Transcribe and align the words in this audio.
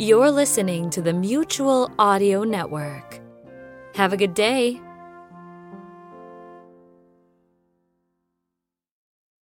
You're 0.00 0.30
listening 0.30 0.88
to 0.92 1.02
the 1.02 1.12
Mutual 1.12 1.92
Audio 1.98 2.42
Network. 2.42 3.20
Have 3.94 4.14
a 4.14 4.16
good 4.16 4.32
day. 4.32 4.80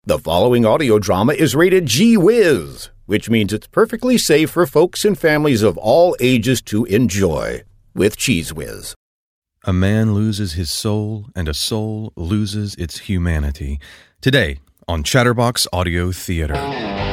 The 0.04 0.19
following 0.19 0.64
audio 0.64 0.98
drama 0.98 1.34
is 1.34 1.54
rated 1.54 1.84
G 1.84 2.16
Wiz, 2.16 2.88
which 3.04 3.29
means 3.29 3.53
it's 3.53 3.67
perfectly 3.67 4.17
safe 4.17 4.49
for 4.49 4.67
folks 4.67 5.04
and 5.04 5.19
families 5.19 5.63
of 5.63 5.77
all 5.77 6.17
ages 6.21 6.63
to 6.63 6.87
enjoy 6.87 7.63
with 7.95 8.17
Cheese 8.17 8.54
Whiz. 8.54 8.95
A 9.67 9.75
man 9.75 10.15
loses 10.15 10.54
his 10.54 10.71
soul, 10.71 11.27
and 11.37 11.51
a 11.51 11.54
soul 11.54 12.15
loses 12.17 12.75
its 12.77 13.01
humanity. 13.01 13.79
Today 14.23 14.61
on 14.88 15.03
Chatterbox 15.03 15.67
Audio 15.71 16.12
Theater. 16.12 17.05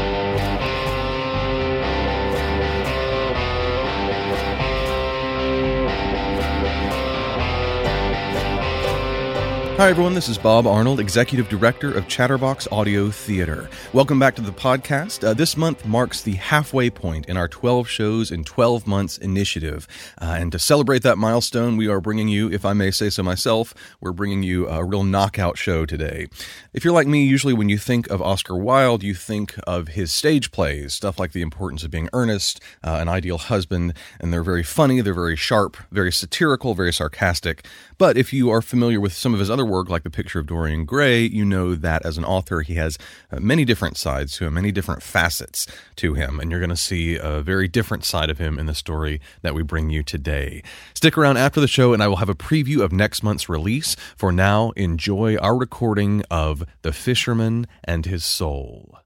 Hi, 9.77 9.89
everyone. 9.89 10.13
This 10.13 10.29
is 10.29 10.37
Bob 10.37 10.67
Arnold, 10.67 10.99
Executive 10.99 11.49
Director 11.49 11.91
of 11.91 12.07
Chatterbox 12.07 12.67
Audio 12.71 13.09
Theater. 13.09 13.71
Welcome 13.91 14.19
back 14.19 14.35
to 14.35 14.41
the 14.43 14.51
podcast. 14.51 15.27
Uh, 15.27 15.33
this 15.33 15.57
month 15.57 15.83
marks 15.83 16.21
the 16.21 16.33
halfway 16.33 16.91
point 16.91 17.25
in 17.25 17.37
our 17.37 17.47
12 17.47 17.89
shows 17.89 18.31
in 18.31 18.43
12 18.43 18.85
months 18.85 19.17
initiative. 19.17 19.87
Uh, 20.21 20.35
and 20.37 20.51
to 20.51 20.59
celebrate 20.59 21.01
that 21.01 21.17
milestone, 21.17 21.75
we 21.75 21.87
are 21.87 21.99
bringing 21.99 22.27
you, 22.27 22.51
if 22.51 22.65
I 22.65 22.73
may 22.73 22.91
say 22.91 23.09
so 23.09 23.23
myself, 23.23 23.73
we're 23.99 24.11
bringing 24.11 24.43
you 24.43 24.69
a 24.69 24.85
real 24.85 25.03
knockout 25.03 25.57
show 25.57 25.87
today. 25.87 26.27
If 26.71 26.85
you're 26.85 26.93
like 26.93 27.07
me, 27.07 27.25
usually 27.25 27.53
when 27.53 27.67
you 27.67 27.79
think 27.79 28.07
of 28.11 28.21
Oscar 28.21 28.55
Wilde, 28.55 29.01
you 29.01 29.15
think 29.15 29.55
of 29.65 29.89
his 29.89 30.13
stage 30.13 30.51
plays, 30.51 30.93
stuff 30.93 31.17
like 31.17 31.31
The 31.31 31.41
Importance 31.41 31.83
of 31.83 31.89
Being 31.89 32.09
Earnest, 32.13 32.61
uh, 32.83 32.99
An 33.01 33.09
Ideal 33.09 33.39
Husband, 33.39 33.95
and 34.19 34.31
they're 34.31 34.43
very 34.43 34.63
funny, 34.63 35.01
they're 35.01 35.15
very 35.15 35.35
sharp, 35.35 35.77
very 35.91 36.11
satirical, 36.11 36.75
very 36.75 36.93
sarcastic. 36.93 37.65
But 37.97 38.17
if 38.17 38.33
you 38.33 38.51
are 38.51 38.61
familiar 38.61 38.99
with 38.99 39.13
some 39.13 39.33
of 39.33 39.39
his 39.39 39.49
other 39.49 39.62
work, 39.65 39.89
like 39.89 40.03
The 40.03 40.09
Picture 40.09 40.39
of 40.39 40.47
Dorian 40.47 40.85
Gray, 40.85 41.21
you 41.21 41.45
know 41.45 41.75
that 41.75 42.05
as 42.05 42.17
an 42.17 42.25
author, 42.25 42.61
he 42.61 42.75
has 42.75 42.97
uh, 43.31 43.39
many 43.39 43.65
different 43.65 43.97
sides 43.97 44.37
to 44.37 44.45
him, 44.45 44.53
many 44.53 44.71
different 44.71 45.03
facets 45.03 45.67
to 45.97 46.13
him. 46.13 46.39
And 46.39 46.51
you're 46.51 46.59
going 46.59 46.69
to 46.69 46.75
see 46.75 47.17
a 47.17 47.41
very 47.41 47.67
different 47.67 48.05
side 48.05 48.29
of 48.29 48.37
him 48.37 48.59
in 48.59 48.65
the 48.65 48.75
story 48.75 49.21
that 49.41 49.53
we 49.53 49.63
bring 49.63 49.89
you 49.89 50.03
today. 50.03 50.63
Stick 50.93 51.17
around 51.17 51.37
after 51.37 51.59
the 51.59 51.67
show, 51.67 51.93
and 51.93 52.01
I 52.01 52.07
will 52.07 52.17
have 52.17 52.29
a 52.29 52.35
preview 52.35 52.81
of 52.81 52.91
next 52.91 53.23
month's 53.23 53.49
release. 53.49 53.95
For 54.15 54.31
now, 54.31 54.71
enjoy 54.71 55.37
our 55.37 55.57
recording 55.57 56.23
of 56.29 56.63
The 56.81 56.93
Fisherman 56.93 57.67
and 57.83 58.05
His 58.05 58.23
Soul. 58.23 58.97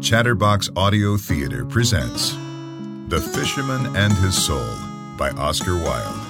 Chatterbox 0.00 0.68
Audio 0.76 1.16
Theater 1.16 1.64
presents 1.64 2.32
The 3.08 3.20
Fisherman 3.20 3.96
and 3.96 4.12
His 4.12 4.36
Soul 4.36 4.76
by 5.16 5.30
Oscar 5.30 5.76
Wilde. 5.76 6.23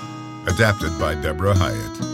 Adapted 0.47 0.99
by 0.99 1.15
Deborah 1.15 1.55
Hyatt. 1.55 2.14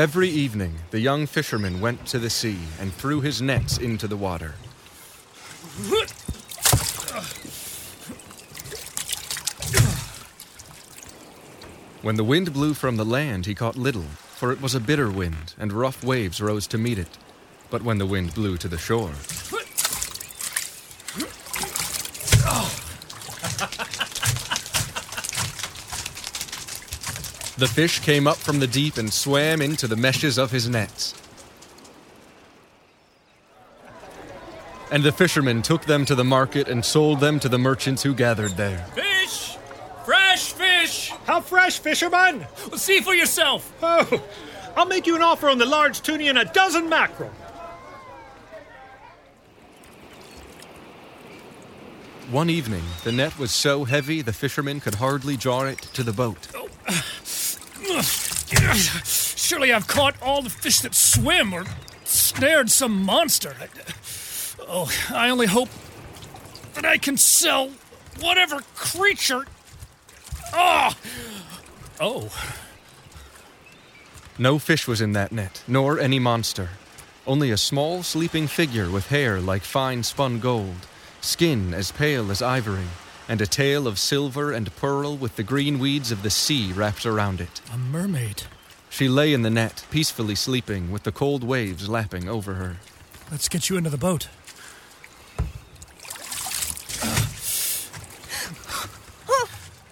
Every 0.00 0.30
evening, 0.30 0.76
the 0.92 0.98
young 0.98 1.26
fisherman 1.26 1.82
went 1.82 2.06
to 2.06 2.18
the 2.18 2.30
sea 2.30 2.56
and 2.80 2.90
threw 2.90 3.20
his 3.20 3.42
nets 3.42 3.76
into 3.76 4.08
the 4.08 4.16
water. 4.16 4.54
When 12.00 12.16
the 12.16 12.24
wind 12.24 12.54
blew 12.54 12.72
from 12.72 12.96
the 12.96 13.04
land, 13.04 13.44
he 13.44 13.54
caught 13.54 13.76
little, 13.76 14.06
for 14.36 14.50
it 14.52 14.62
was 14.62 14.74
a 14.74 14.80
bitter 14.80 15.10
wind, 15.10 15.52
and 15.58 15.70
rough 15.70 16.02
waves 16.02 16.40
rose 16.40 16.66
to 16.68 16.78
meet 16.78 16.98
it. 16.98 17.18
But 17.68 17.82
when 17.82 17.98
the 17.98 18.06
wind 18.06 18.32
blew 18.32 18.56
to 18.56 18.68
the 18.68 18.78
shore, 18.78 19.12
the 27.60 27.68
fish 27.68 28.00
came 28.00 28.26
up 28.26 28.38
from 28.38 28.58
the 28.58 28.66
deep 28.66 28.96
and 28.96 29.12
swam 29.12 29.60
into 29.60 29.86
the 29.86 29.94
meshes 29.94 30.38
of 30.38 30.50
his 30.50 30.66
nets. 30.66 31.14
And 34.90 35.02
the 35.02 35.12
fishermen 35.12 35.60
took 35.60 35.84
them 35.84 36.06
to 36.06 36.14
the 36.14 36.24
market 36.24 36.68
and 36.68 36.82
sold 36.82 37.20
them 37.20 37.38
to 37.40 37.50
the 37.50 37.58
merchants 37.58 38.02
who 38.02 38.14
gathered 38.14 38.56
there. 38.56 38.78
Fish! 38.94 39.58
Fresh 40.06 40.54
fish! 40.54 41.12
How 41.26 41.42
fresh, 41.42 41.78
fisherman? 41.78 42.46
Well, 42.70 42.78
see 42.78 43.02
for 43.02 43.14
yourself. 43.14 43.70
Oh, 43.82 44.22
I'll 44.74 44.86
make 44.86 45.06
you 45.06 45.14
an 45.14 45.22
offer 45.22 45.50
on 45.50 45.58
the 45.58 45.66
large 45.66 46.00
toonie 46.00 46.28
and 46.28 46.38
a 46.38 46.46
dozen 46.46 46.88
mackerel. 46.88 47.30
One 52.30 52.48
evening, 52.48 52.84
the 53.04 53.12
net 53.12 53.38
was 53.38 53.50
so 53.50 53.84
heavy 53.84 54.22
the 54.22 54.32
fishermen 54.32 54.80
could 54.80 54.94
hardly 54.94 55.36
draw 55.36 55.64
it 55.64 55.78
to 55.78 56.02
the 56.02 56.12
boat. 56.12 56.48
Oh. 56.54 56.68
Surely 58.02 59.72
I've 59.72 59.86
caught 59.86 60.20
all 60.22 60.42
the 60.42 60.50
fish 60.50 60.80
that 60.80 60.94
swim 60.94 61.52
or 61.52 61.64
snared 62.04 62.70
some 62.70 63.04
monster. 63.04 63.54
Oh, 64.60 64.90
I 65.10 65.30
only 65.30 65.46
hope 65.46 65.68
that 66.74 66.84
I 66.84 66.98
can 66.98 67.16
sell 67.16 67.70
whatever 68.20 68.60
creature. 68.74 69.46
Oh! 70.52 70.94
Oh. 71.98 72.30
No 74.38 74.58
fish 74.58 74.86
was 74.86 75.00
in 75.00 75.12
that 75.12 75.32
net, 75.32 75.62
nor 75.68 75.98
any 75.98 76.18
monster. 76.18 76.70
Only 77.26 77.50
a 77.50 77.56
small 77.56 78.02
sleeping 78.02 78.46
figure 78.46 78.90
with 78.90 79.08
hair 79.08 79.40
like 79.40 79.62
fine 79.62 80.02
spun 80.02 80.40
gold, 80.40 80.86
skin 81.20 81.74
as 81.74 81.92
pale 81.92 82.30
as 82.30 82.40
ivory, 82.40 82.88
and 83.30 83.40
a 83.40 83.46
tail 83.46 83.86
of 83.86 83.96
silver 83.96 84.50
and 84.50 84.74
pearl 84.74 85.16
with 85.16 85.36
the 85.36 85.44
green 85.44 85.78
weeds 85.78 86.10
of 86.10 86.24
the 86.24 86.30
sea 86.30 86.72
wrapped 86.72 87.06
around 87.06 87.40
it. 87.40 87.60
A 87.72 87.78
mermaid. 87.78 88.42
She 88.88 89.08
lay 89.08 89.32
in 89.32 89.42
the 89.42 89.50
net, 89.50 89.86
peacefully 89.88 90.34
sleeping, 90.34 90.90
with 90.90 91.04
the 91.04 91.12
cold 91.12 91.44
waves 91.44 91.88
lapping 91.88 92.28
over 92.28 92.54
her. 92.54 92.78
Let's 93.30 93.48
get 93.48 93.70
you 93.70 93.76
into 93.76 93.88
the 93.88 93.96
boat. 93.96 94.26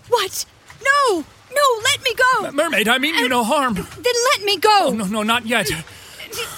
What? 0.09 0.47
No! 0.83 1.19
No, 1.19 1.83
let 1.85 2.03
me 2.03 2.15
go! 2.15 2.47
M- 2.47 2.57
mermaid, 2.57 2.89
I 2.89 2.99
mean 2.99 3.15
you 3.15 3.29
no 3.29 3.45
harm. 3.45 3.75
Then 3.75 4.15
let 4.35 4.43
me 4.43 4.57
go! 4.57 4.89
Oh, 4.89 4.95
no, 4.95 5.05
no, 5.05 5.23
not 5.23 5.47
yet. 5.47 5.71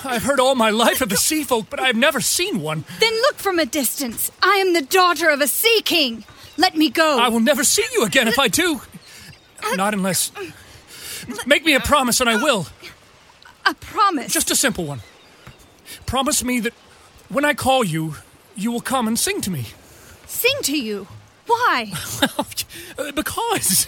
I've 0.04 0.22
heard 0.22 0.40
all 0.40 0.54
my 0.54 0.70
life 0.70 1.02
of 1.02 1.10
the 1.10 1.16
sea 1.16 1.44
folk, 1.44 1.66
but 1.68 1.78
I've 1.78 1.96
never 1.96 2.20
seen 2.20 2.62
one. 2.62 2.84
Then 3.00 3.12
look 3.12 3.36
from 3.36 3.58
a 3.58 3.66
distance. 3.66 4.30
I 4.42 4.54
am 4.54 4.72
the 4.72 4.82
daughter 4.82 5.28
of 5.28 5.40
a 5.40 5.46
sea 5.46 5.82
king. 5.84 6.24
Let 6.60 6.76
me 6.76 6.90
go. 6.90 7.18
I 7.18 7.28
will 7.30 7.40
never 7.40 7.64
see 7.64 7.86
you 7.94 8.04
again 8.04 8.28
if 8.28 8.38
I 8.38 8.48
do. 8.48 8.82
Not 9.76 9.94
unless. 9.94 10.30
Make 11.46 11.64
me 11.64 11.74
a 11.74 11.80
promise 11.80 12.20
and 12.20 12.28
I 12.28 12.36
will. 12.36 12.66
A 13.64 13.74
promise. 13.74 14.30
Just 14.32 14.50
a 14.50 14.56
simple 14.56 14.84
one. 14.84 15.00
Promise 16.04 16.44
me 16.44 16.60
that 16.60 16.74
when 17.30 17.46
I 17.46 17.54
call 17.54 17.82
you, 17.82 18.16
you 18.56 18.70
will 18.72 18.82
come 18.82 19.08
and 19.08 19.18
sing 19.18 19.40
to 19.42 19.50
me. 19.50 19.64
sing 20.26 20.56
to 20.62 20.76
you. 20.78 21.06
Why? 21.46 21.92
Because 23.14 23.86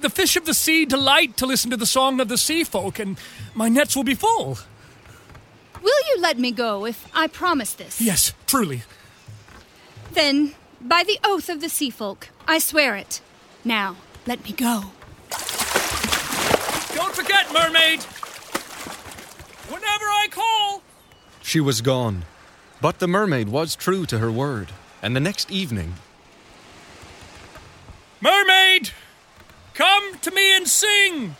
the 0.00 0.10
fish 0.10 0.36
of 0.36 0.44
the 0.44 0.52
sea 0.54 0.84
delight 0.84 1.36
to 1.38 1.46
listen 1.46 1.70
to 1.70 1.76
the 1.76 1.86
song 1.86 2.20
of 2.20 2.28
the 2.28 2.36
sea 2.36 2.62
folk, 2.64 2.98
and 2.98 3.16
my 3.54 3.68
nets 3.70 3.96
will 3.96 4.04
be 4.04 4.14
full. 4.14 4.58
Will 5.82 6.02
you 6.10 6.20
let 6.20 6.38
me 6.38 6.50
go 6.52 6.84
if 6.84 7.06
I 7.14 7.26
promise 7.28 7.72
this? 7.74 8.00
Yes, 8.00 8.34
truly. 8.46 8.82
Then, 10.12 10.54
by 10.84 11.02
the 11.02 11.18
oath 11.24 11.48
of 11.48 11.60
the 11.60 11.68
sea 11.68 11.90
folk, 11.90 12.28
I 12.46 12.58
swear 12.58 12.94
it. 12.94 13.20
Now, 13.64 13.96
let 14.26 14.44
me 14.44 14.52
go. 14.52 14.92
Don't 16.94 17.14
forget, 17.14 17.52
mermaid! 17.52 18.02
Whenever 19.72 20.04
I 20.04 20.28
call! 20.30 20.82
She 21.42 21.60
was 21.60 21.80
gone. 21.80 22.24
But 22.80 22.98
the 22.98 23.08
mermaid 23.08 23.48
was 23.48 23.74
true 23.74 24.04
to 24.06 24.18
her 24.18 24.30
word, 24.30 24.68
and 25.02 25.16
the 25.16 25.20
next 25.20 25.50
evening, 25.50 25.94
Mermaid! 28.20 28.90
Come 29.74 30.18
to 30.18 30.30
me 30.30 30.56
and 30.56 30.66
sing! 30.66 31.36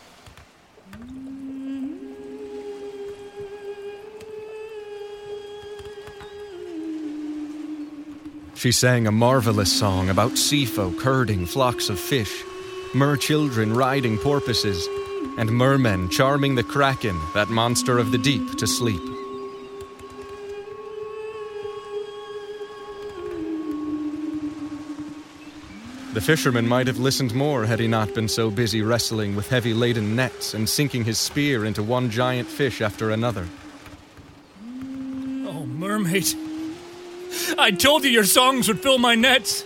She 8.64 8.72
sang 8.72 9.06
a 9.06 9.12
marvelous 9.12 9.70
song 9.70 10.08
about 10.08 10.38
sea 10.38 10.64
folk 10.64 10.99
herding 11.02 11.44
flocks 11.44 11.90
of 11.90 12.00
fish, 12.00 12.44
mer 12.94 13.14
children 13.14 13.76
riding 13.76 14.16
porpoises, 14.16 14.88
and 15.37 15.50
mermen 15.50 16.08
charming 16.08 16.55
the 16.55 16.62
kraken, 16.62 17.20
that 17.34 17.50
monster 17.50 17.99
of 17.99 18.11
the 18.11 18.16
deep, 18.16 18.56
to 18.56 18.66
sleep. 18.66 19.02
The 26.14 26.22
fisherman 26.22 26.67
might 26.67 26.87
have 26.87 26.99
listened 26.99 27.34
more 27.34 27.67
had 27.67 27.81
he 27.81 27.87
not 27.87 28.14
been 28.14 28.28
so 28.28 28.50
busy 28.50 28.81
wrestling 28.81 29.37
with 29.37 29.50
heavy 29.50 29.75
laden 29.75 30.17
nets 30.17 30.55
and 30.55 30.67
sinking 30.67 31.05
his 31.05 31.19
spear 31.19 31.67
into 31.67 31.82
one 31.82 32.08
giant 32.08 32.49
fish 32.49 32.81
after 32.81 33.10
another. 33.10 33.46
Oh, 35.46 35.67
mermaid. 35.67 36.54
I 37.58 37.70
told 37.70 38.04
you 38.04 38.10
your 38.10 38.25
songs 38.25 38.69
would 38.69 38.81
fill 38.81 38.98
my 38.98 39.14
nets. 39.14 39.64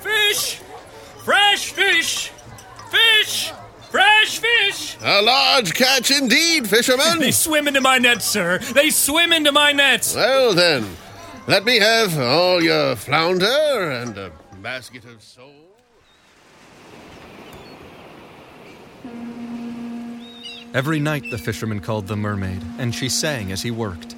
Fish! 0.00 0.60
Fresh 1.24 1.72
fish! 1.72 2.30
Fish! 2.90 3.52
Fresh 3.90 4.38
fish! 4.38 4.96
A 5.02 5.22
large 5.22 5.74
catch 5.74 6.10
indeed, 6.10 6.68
fisherman. 6.68 7.18
They 7.20 7.30
swim 7.30 7.68
into 7.68 7.80
my 7.80 7.98
nets, 7.98 8.24
sir. 8.26 8.58
They 8.58 8.90
swim 8.90 9.32
into 9.32 9.52
my 9.52 9.72
nets. 9.72 10.14
well 10.14 10.54
then, 10.54 10.96
let 11.46 11.64
me 11.64 11.78
have 11.78 12.18
all 12.18 12.62
your 12.62 12.96
flounder 12.96 13.90
and 13.90 14.16
a 14.18 14.32
basket 14.62 15.04
of 15.04 15.22
sole. 15.22 15.75
Every 20.74 21.00
night 21.00 21.24
the 21.30 21.38
fisherman 21.38 21.80
called 21.80 22.06
the 22.06 22.16
mermaid, 22.16 22.62
and 22.78 22.94
she 22.94 23.08
sang 23.08 23.50
as 23.50 23.62
he 23.62 23.70
worked. 23.70 24.14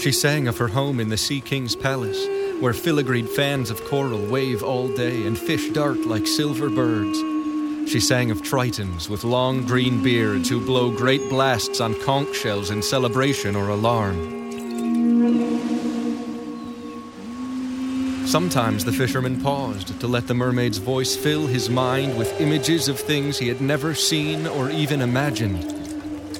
She 0.00 0.10
sang 0.10 0.48
of 0.48 0.58
her 0.58 0.68
home 0.68 0.98
in 0.98 1.10
the 1.10 1.16
Sea 1.16 1.40
King's 1.40 1.76
palace, 1.76 2.26
where 2.60 2.72
filigreed 2.72 3.28
fans 3.28 3.70
of 3.70 3.84
coral 3.84 4.24
wave 4.26 4.62
all 4.62 4.88
day 4.88 5.26
and 5.26 5.38
fish 5.38 5.68
dart 5.70 5.98
like 6.06 6.26
silver 6.26 6.68
birds. 6.68 7.18
She 7.88 8.00
sang 8.00 8.30
of 8.30 8.42
tritons 8.42 9.08
with 9.08 9.24
long 9.24 9.64
green 9.64 10.02
beards 10.02 10.48
who 10.48 10.64
blow 10.64 10.90
great 10.90 11.28
blasts 11.28 11.80
on 11.80 11.94
conch 12.00 12.34
shells 12.34 12.70
in 12.70 12.82
celebration 12.82 13.54
or 13.54 13.68
alarm. 13.68 14.41
Sometimes 18.32 18.82
the 18.82 18.92
fisherman 18.92 19.42
paused 19.42 20.00
to 20.00 20.06
let 20.06 20.26
the 20.26 20.32
mermaid's 20.32 20.78
voice 20.78 21.14
fill 21.14 21.46
his 21.46 21.68
mind 21.68 22.16
with 22.16 22.40
images 22.40 22.88
of 22.88 22.98
things 22.98 23.36
he 23.36 23.46
had 23.46 23.60
never 23.60 23.94
seen 23.94 24.46
or 24.46 24.70
even 24.70 25.02
imagined. 25.02 25.62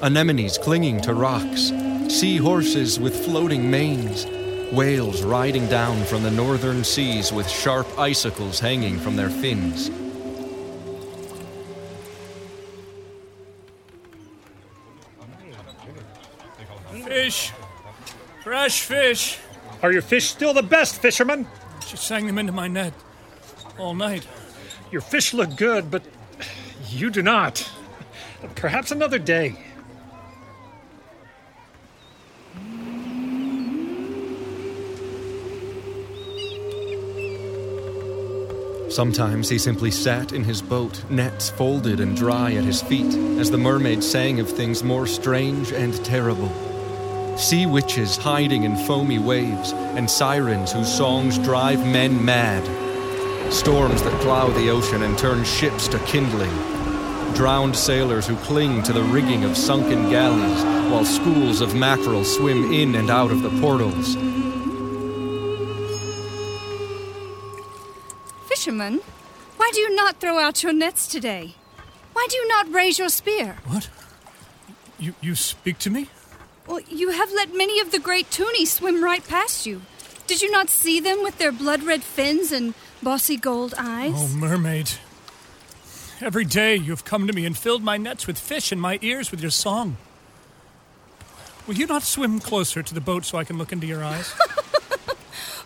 Anemones 0.02 0.56
clinging 0.56 1.02
to 1.02 1.12
rocks, 1.12 1.70
sea 2.08 2.38
horses 2.38 2.98
with 2.98 3.26
floating 3.26 3.70
manes, 3.70 4.24
whales 4.72 5.22
riding 5.22 5.66
down 5.68 6.02
from 6.06 6.22
the 6.22 6.30
northern 6.30 6.82
seas 6.82 7.30
with 7.30 7.46
sharp 7.46 7.86
icicles 7.98 8.58
hanging 8.58 8.98
from 8.98 9.14
their 9.14 9.28
fins. 9.28 9.90
Fish! 17.04 17.52
Fresh 18.42 18.80
fish! 18.80 19.38
Are 19.82 19.92
your 19.92 20.00
fish 20.00 20.30
still 20.30 20.54
the 20.54 20.62
best, 20.62 21.02
fisherman? 21.02 21.46
She 21.92 21.98
sang 21.98 22.26
them 22.26 22.38
into 22.38 22.52
my 22.52 22.68
net 22.68 22.94
all 23.78 23.94
night. 23.94 24.26
Your 24.90 25.02
fish 25.02 25.34
look 25.34 25.56
good, 25.56 25.90
but 25.90 26.02
you 26.88 27.10
do 27.10 27.20
not. 27.20 27.70
Perhaps 28.54 28.92
another 28.92 29.18
day. 29.18 29.58
Sometimes 38.88 39.50
he 39.50 39.58
simply 39.58 39.90
sat 39.90 40.32
in 40.32 40.44
his 40.44 40.62
boat, 40.62 41.04
nets 41.10 41.50
folded 41.50 42.00
and 42.00 42.16
dry 42.16 42.54
at 42.54 42.64
his 42.64 42.80
feet, 42.80 43.14
as 43.38 43.50
the 43.50 43.58
mermaid 43.58 44.02
sang 44.02 44.40
of 44.40 44.48
things 44.48 44.82
more 44.82 45.06
strange 45.06 45.72
and 45.72 46.02
terrible. 46.06 46.71
Sea 47.42 47.66
witches 47.66 48.16
hiding 48.16 48.62
in 48.62 48.76
foamy 48.76 49.18
waves, 49.18 49.72
and 49.72 50.08
sirens 50.08 50.70
whose 50.70 50.90
songs 50.90 51.38
drive 51.38 51.84
men 51.84 52.24
mad. 52.24 52.62
Storms 53.52 54.00
that 54.04 54.20
plow 54.22 54.48
the 54.50 54.70
ocean 54.70 55.02
and 55.02 55.18
turn 55.18 55.42
ships 55.42 55.88
to 55.88 55.98
kindling. 56.06 56.52
Drowned 57.34 57.74
sailors 57.74 58.28
who 58.28 58.36
cling 58.36 58.84
to 58.84 58.92
the 58.92 59.02
rigging 59.02 59.42
of 59.42 59.56
sunken 59.56 60.08
galleys, 60.08 60.62
while 60.92 61.04
schools 61.04 61.60
of 61.60 61.74
mackerel 61.74 62.24
swim 62.24 62.72
in 62.72 62.94
and 62.94 63.10
out 63.10 63.32
of 63.32 63.42
the 63.42 63.50
portals. 63.60 64.14
Fisherman, 68.46 69.00
why 69.56 69.68
do 69.74 69.80
you 69.80 69.96
not 69.96 70.20
throw 70.20 70.38
out 70.38 70.62
your 70.62 70.72
nets 70.72 71.08
today? 71.08 71.56
Why 72.12 72.24
do 72.30 72.36
you 72.36 72.46
not 72.46 72.72
raise 72.72 73.00
your 73.00 73.08
spear? 73.08 73.58
What? 73.66 73.88
You, 75.00 75.16
you 75.20 75.34
speak 75.34 75.78
to 75.78 75.90
me? 75.90 76.08
Well, 76.66 76.80
you 76.88 77.10
have 77.10 77.30
let 77.32 77.54
many 77.54 77.80
of 77.80 77.90
the 77.90 77.98
great 77.98 78.30
tunnies 78.30 78.68
swim 78.68 79.02
right 79.02 79.26
past 79.26 79.66
you. 79.66 79.82
Did 80.26 80.42
you 80.42 80.50
not 80.50 80.70
see 80.70 81.00
them 81.00 81.22
with 81.22 81.38
their 81.38 81.52
blood 81.52 81.82
red 81.82 82.02
fins 82.02 82.52
and 82.52 82.74
bossy 83.02 83.36
gold 83.36 83.74
eyes? 83.76 84.14
Oh, 84.14 84.28
mermaid. 84.28 84.92
Every 86.20 86.44
day 86.44 86.76
you 86.76 86.90
have 86.92 87.04
come 87.04 87.26
to 87.26 87.32
me 87.32 87.44
and 87.44 87.56
filled 87.56 87.82
my 87.82 87.96
nets 87.96 88.26
with 88.26 88.38
fish 88.38 88.70
and 88.70 88.80
my 88.80 88.98
ears 89.02 89.30
with 89.30 89.40
your 89.40 89.50
song. 89.50 89.96
Will 91.66 91.74
you 91.74 91.86
not 91.86 92.02
swim 92.02 92.38
closer 92.38 92.82
to 92.82 92.94
the 92.94 93.00
boat 93.00 93.24
so 93.24 93.38
I 93.38 93.44
can 93.44 93.58
look 93.58 93.72
into 93.72 93.86
your 93.86 94.04
eyes? 94.04 94.32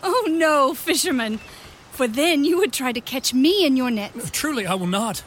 Oh, 0.03 0.27
no, 0.29 0.73
fisherman. 0.75 1.39
For 1.91 2.07
then 2.07 2.45
you 2.45 2.57
would 2.59 2.71
try 2.71 2.91
to 2.91 3.01
catch 3.01 3.33
me 3.33 3.65
in 3.65 3.75
your 3.75 3.89
nets. 3.89 4.29
Truly, 4.29 4.67
I 4.67 4.75
will 4.75 4.87
not. 4.87 5.23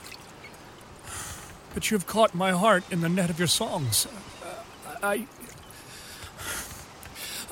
But 1.75 1.91
you 1.91 1.97
have 1.97 2.07
caught 2.07 2.35
my 2.35 2.53
heart 2.53 2.85
in 2.91 3.01
the 3.01 3.09
net 3.09 3.31
of 3.31 3.39
your 3.39 3.49
songs. 3.49 4.07
Uh, 4.07 4.95
I. 5.03 5.27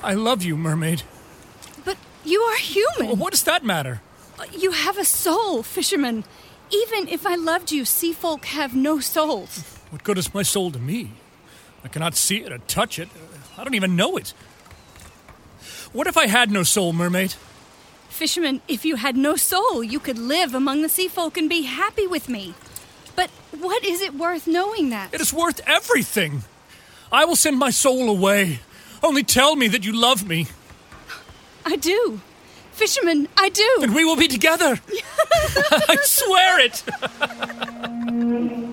I 0.03 0.13
love 0.13 0.43
you, 0.43 0.55
mermaid. 0.55 1.03
But 1.83 1.97
you 2.23 2.41
are 2.41 2.57
human. 2.57 3.19
What 3.19 3.31
does 3.31 3.43
that 3.43 3.63
matter? 3.63 4.01
Uh, 4.37 4.45
you 4.57 4.71
have 4.71 4.97
a 4.97 5.05
soul, 5.05 5.63
fisherman. 5.63 6.23
Even 6.71 7.07
if 7.07 7.25
I 7.25 7.35
loved 7.35 7.71
you, 7.71 7.83
sea 7.85 8.13
folk 8.13 8.45
have 8.45 8.75
no 8.75 8.99
souls. 8.99 9.63
What 9.89 10.03
good 10.03 10.17
is 10.17 10.33
my 10.33 10.43
soul 10.43 10.71
to 10.71 10.79
me? 10.79 11.11
I 11.83 11.87
cannot 11.87 12.15
see 12.15 12.37
it 12.37 12.51
or 12.51 12.59
touch 12.59 12.99
it. 12.99 13.09
I 13.57 13.63
don't 13.63 13.75
even 13.75 13.95
know 13.95 14.17
it. 14.17 14.33
What 15.91 16.07
if 16.07 16.17
I 16.17 16.27
had 16.27 16.51
no 16.51 16.63
soul, 16.63 16.93
mermaid? 16.93 17.33
Fisherman, 18.09 18.61
if 18.67 18.85
you 18.85 18.97
had 18.97 19.17
no 19.17 19.35
soul, 19.35 19.83
you 19.83 19.99
could 19.99 20.17
live 20.17 20.53
among 20.53 20.81
the 20.81 20.89
sea 20.89 21.07
folk 21.07 21.37
and 21.37 21.49
be 21.49 21.63
happy 21.63 22.05
with 22.05 22.29
me. 22.29 22.53
But 23.15 23.29
what 23.57 23.83
is 23.83 24.01
it 24.01 24.13
worth 24.13 24.45
knowing 24.45 24.89
that? 24.89 25.13
It 25.13 25.21
is 25.21 25.33
worth 25.33 25.61
everything. 25.65 26.43
I 27.11 27.25
will 27.25 27.35
send 27.35 27.57
my 27.57 27.71
soul 27.71 28.09
away. 28.09 28.59
Only 29.01 29.23
tell 29.23 29.55
me 29.55 29.67
that 29.69 29.85
you 29.85 29.93
love 29.93 30.27
me, 30.27 30.47
I 31.65 31.75
do. 31.75 32.19
Fisherman, 32.73 33.27
I 33.37 33.49
do. 33.49 33.79
and 33.81 33.93
we 33.93 34.05
will 34.05 34.15
be 34.15 34.27
together. 34.27 34.79
I 35.89 35.97
swear 36.03 36.59
it. 36.61 36.83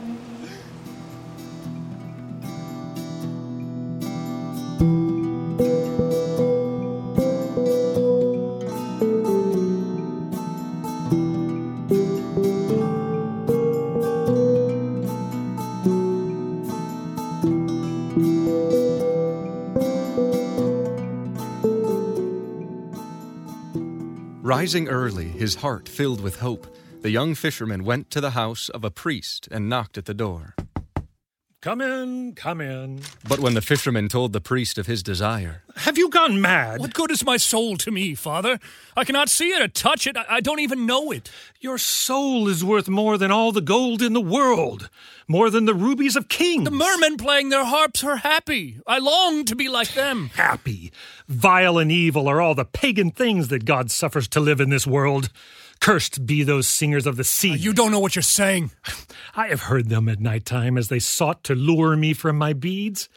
Rising 24.46 24.86
early, 24.86 25.26
his 25.26 25.56
heart 25.56 25.88
filled 25.88 26.20
with 26.20 26.38
hope, 26.38 26.68
the 27.02 27.10
young 27.10 27.34
fisherman 27.34 27.82
went 27.82 28.12
to 28.12 28.20
the 28.20 28.30
house 28.30 28.68
of 28.68 28.84
a 28.84 28.92
priest 28.92 29.48
and 29.50 29.68
knocked 29.68 29.98
at 29.98 30.04
the 30.04 30.14
door. 30.14 30.54
Come 31.66 31.80
in, 31.80 32.35
come 32.37 32.61
in. 32.61 33.00
But 33.28 33.40
when 33.40 33.54
the 33.54 33.61
fisherman 33.61 34.08
told 34.08 34.32
the 34.32 34.40
priest 34.40 34.78
of 34.78 34.87
his 34.87 35.02
desire, 35.02 35.64
Have 35.78 35.99
you 35.99 36.08
gone 36.08 36.40
mad? 36.40 36.78
What 36.78 36.94
good 36.94 37.11
is 37.11 37.25
my 37.25 37.38
soul 37.38 37.76
to 37.78 37.90
me, 37.90 38.14
Father? 38.14 38.61
I 38.96 39.02
cannot 39.02 39.28
see 39.28 39.49
it 39.49 39.61
or 39.61 39.66
touch 39.66 40.06
it. 40.06 40.16
I, 40.16 40.25
I 40.28 40.40
don't 40.40 40.61
even 40.61 40.87
know 40.87 41.11
it. 41.11 41.28
Your 41.58 41.76
soul 41.76 42.46
is 42.46 42.64
worth 42.64 42.88
more 42.88 43.18
than 43.18 43.32
all 43.32 43.50
the 43.50 43.61
gold 43.61 44.00
in 44.00 44.12
the 44.12 44.20
world, 44.20 44.88
more 45.26 45.50
than 45.50 45.64
the 45.64 45.75
rubies 45.75 46.14
of 46.14 46.28
kings. 46.28 46.62
The 46.62 46.70
mermen 46.70 47.16
playing 47.16 47.49
their 47.49 47.64
harps 47.64 48.04
are 48.04 48.18
happy. 48.18 48.78
I 48.87 48.99
long 48.99 49.44
to 49.46 49.56
be 49.56 49.68
like 49.68 49.92
them. 49.94 50.30
Happy, 50.37 50.92
vile, 51.26 51.78
and 51.78 51.90
evil 51.90 52.28
are 52.28 52.40
all 52.40 52.54
the 52.54 52.64
pagan 52.64 53.11
things 53.11 53.49
that 53.49 53.64
God 53.64 53.90
suffers 53.90 54.28
to 54.28 54.38
live 54.38 54.61
in 54.61 54.70
this 54.70 54.87
world. 54.87 55.30
Cursed 55.80 56.26
be 56.26 56.42
those 56.42 56.66
singers 56.66 57.06
of 57.06 57.16
the 57.16 57.25
sea. 57.25 57.54
You 57.54 57.73
don't 57.73 57.92
know 57.92 58.00
what 58.00 58.16
you're 58.16 58.23
saying. 58.23 58.73
I 59.35 59.49
have 59.49 59.62
heard 59.62 59.88
them 59.88 60.09
at 60.09 60.21
night 60.21 60.45
time 60.45 60.76
as 60.76 60.88
they 60.88 60.99
sought 60.99 61.45
to 61.45 61.54
lure 61.54 61.97
me 61.97 62.12
from 62.12 62.37
my 62.37 62.52
beads. 62.52 63.09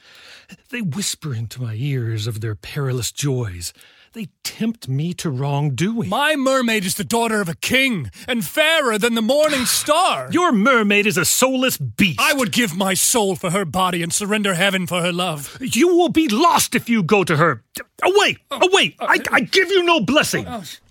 They 0.69 0.81
whisper 0.81 1.33
into 1.33 1.61
my 1.61 1.75
ears 1.75 2.27
of 2.27 2.41
their 2.41 2.55
perilous 2.55 3.11
joys. 3.11 3.73
They 4.13 4.29
tempt 4.43 4.87
me 4.87 5.13
to 5.15 5.29
wrongdoing. 5.29 6.09
My 6.09 6.35
mermaid 6.35 6.83
is 6.83 6.95
the 6.95 7.03
daughter 7.03 7.41
of 7.41 7.49
a 7.49 7.55
king 7.55 8.09
and 8.27 8.43
fairer 8.43 8.97
than 8.97 9.13
the 9.13 9.21
morning 9.21 9.65
star. 9.65 10.29
Your 10.31 10.51
mermaid 10.51 11.05
is 11.05 11.15
a 11.15 11.25
soulless 11.25 11.77
beast. 11.77 12.19
I 12.19 12.33
would 12.33 12.51
give 12.51 12.75
my 12.75 12.95
soul 12.95 13.35
for 13.35 13.51
her 13.51 13.65
body 13.65 14.01
and 14.01 14.11
surrender 14.11 14.55
heaven 14.55 14.87
for 14.87 15.01
her 15.01 15.13
love. 15.13 15.55
You 15.61 15.95
will 15.95 16.09
be 16.09 16.27
lost 16.27 16.73
if 16.73 16.89
you 16.89 17.03
go 17.03 17.23
to 17.23 17.37
her. 17.37 17.63
Away! 18.01 18.37
Oh. 18.49 18.67
Away! 18.67 18.95
Uh, 18.99 19.05
I, 19.09 19.19
I 19.31 19.39
give 19.41 19.69
you 19.69 19.83
no 19.83 19.99
blessing. 19.99 20.47
Uh, 20.47 20.57
uh, 20.57 20.88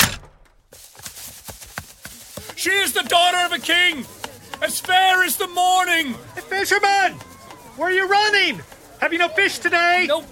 She 2.59 2.71
is 2.71 2.93
the 2.93 3.05
daughter 3.05 3.38
of 3.47 3.53
a 3.53 3.61
king, 3.61 4.05
as 4.61 4.81
fair 4.81 5.23
as 5.23 5.37
the 5.37 5.47
morning. 5.47 6.15
Fisherman! 6.49 7.12
Where 7.77 7.88
are 7.88 7.93
you 7.93 8.09
running? 8.09 8.61
Have 9.00 9.12
you 9.12 9.21
no 9.21 9.29
fish 9.29 9.61
today? 9.61 10.07
No, 10.09 10.23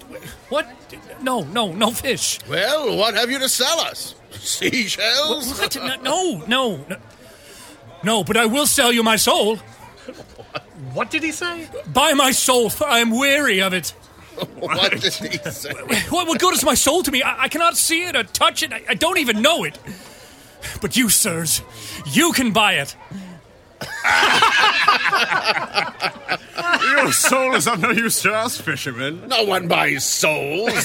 what? 0.49 0.67
No, 1.21 1.45
no, 1.45 1.71
no 1.71 1.91
fish. 1.91 2.39
Well, 2.49 2.97
what 2.97 3.13
have 3.13 3.31
you 3.31 3.39
to 3.39 3.47
sell 3.47 3.79
us? 3.79 4.13
Seashells? 4.31 5.57
What? 5.57 5.77
No, 5.77 6.43
no, 6.45 6.85
no. 6.85 6.97
No, 8.03 8.23
but 8.25 8.35
I 8.35 8.45
will 8.45 8.67
sell 8.67 8.91
you 8.91 9.03
my 9.03 9.15
soul. 9.15 9.55
What 10.93 11.09
did 11.09 11.23
he 11.23 11.31
say? 11.31 11.69
Buy 11.93 12.11
my 12.11 12.31
soul, 12.31 12.69
for 12.69 12.87
I 12.87 12.99
am 12.99 13.11
weary 13.11 13.61
of 13.61 13.73
it. 13.73 13.91
what 14.59 14.91
did 14.91 15.13
he 15.13 15.37
say? 15.49 15.71
What, 16.09 16.27
what 16.27 16.39
good 16.41 16.53
is 16.53 16.65
my 16.65 16.73
soul 16.73 17.03
to 17.03 17.11
me? 17.11 17.23
I, 17.23 17.43
I 17.43 17.47
cannot 17.47 17.77
see 17.77 18.03
it 18.03 18.17
or 18.17 18.25
touch 18.25 18.63
it. 18.63 18.73
I, 18.73 18.83
I 18.89 18.93
don't 18.95 19.17
even 19.17 19.41
know 19.41 19.63
it. 19.63 19.79
But 20.81 20.95
you, 20.97 21.09
sirs, 21.09 21.61
you 22.05 22.31
can 22.33 22.51
buy 22.51 22.73
it. 22.73 22.95
Your 26.89 27.11
soul 27.11 27.53
is 27.55 27.67
of 27.67 27.79
no 27.79 27.91
use 27.91 28.21
to 28.23 28.33
us, 28.33 28.59
fishermen. 28.59 29.27
No 29.27 29.43
one 29.43 29.67
buys 29.67 30.03
souls. 30.05 30.71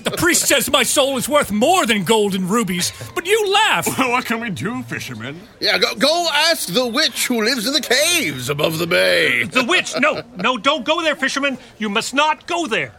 The 0.00 0.14
priest 0.16 0.46
says 0.46 0.70
my 0.70 0.82
soul 0.82 1.16
is 1.16 1.28
worth 1.28 1.50
more 1.50 1.84
than 1.86 2.04
gold 2.04 2.34
and 2.34 2.48
rubies, 2.50 2.92
but 3.14 3.26
you 3.26 3.52
laugh. 3.52 3.86
Well, 3.98 4.10
what 4.10 4.24
can 4.24 4.40
we 4.40 4.50
do, 4.50 4.82
fishermen? 4.84 5.40
yeah, 5.60 5.78
go, 5.78 5.94
go 5.94 6.28
ask 6.32 6.72
the 6.72 6.86
witch 6.86 7.26
who 7.26 7.42
lives 7.44 7.66
in 7.66 7.72
the 7.72 7.80
caves 7.80 8.48
above 8.48 8.78
the 8.78 8.86
bay. 8.86 9.44
The 9.44 9.64
witch! 9.64 9.94
No, 9.98 10.22
no, 10.36 10.56
don't 10.56 10.84
go 10.84 11.02
there, 11.02 11.16
fisherman. 11.16 11.58
You 11.78 11.88
must 11.88 12.14
not 12.14 12.46
go 12.46 12.66
there. 12.66 12.92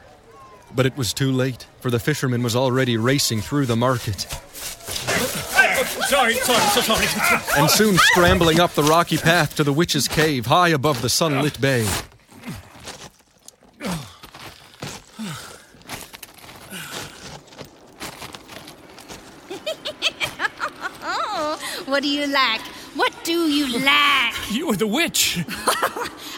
but 0.75 0.85
it 0.85 0.95
was 0.97 1.13
too 1.13 1.31
late, 1.31 1.65
for 1.79 1.89
the 1.91 1.99
fisherman 1.99 2.43
was 2.43 2.55
already 2.55 2.97
racing 2.97 3.41
through 3.41 3.65
the 3.65 3.75
market, 3.75 4.27
Sorry, 6.11 6.33
sorry, 6.33 6.59
so 6.71 6.81
sorry. 6.81 7.41
and 7.57 7.71
soon 7.71 7.97
scrambling 7.97 8.59
up 8.59 8.73
the 8.73 8.83
rocky 8.83 9.15
path 9.15 9.55
to 9.55 9.63
the 9.63 9.71
witch's 9.71 10.09
cave 10.09 10.45
high 10.45 10.67
above 10.67 11.01
the 11.01 11.07
sunlit 11.07 11.61
bay. 11.61 11.87
Oh, 21.01 21.57
what 21.85 22.03
do 22.03 22.09
you 22.09 22.27
lack? 22.27 22.59
What 22.95 23.13
do 23.23 23.47
you 23.47 23.79
lack? 23.79 24.35
You 24.51 24.69
are 24.69 24.75
the 24.75 24.87
witch. 24.87 25.39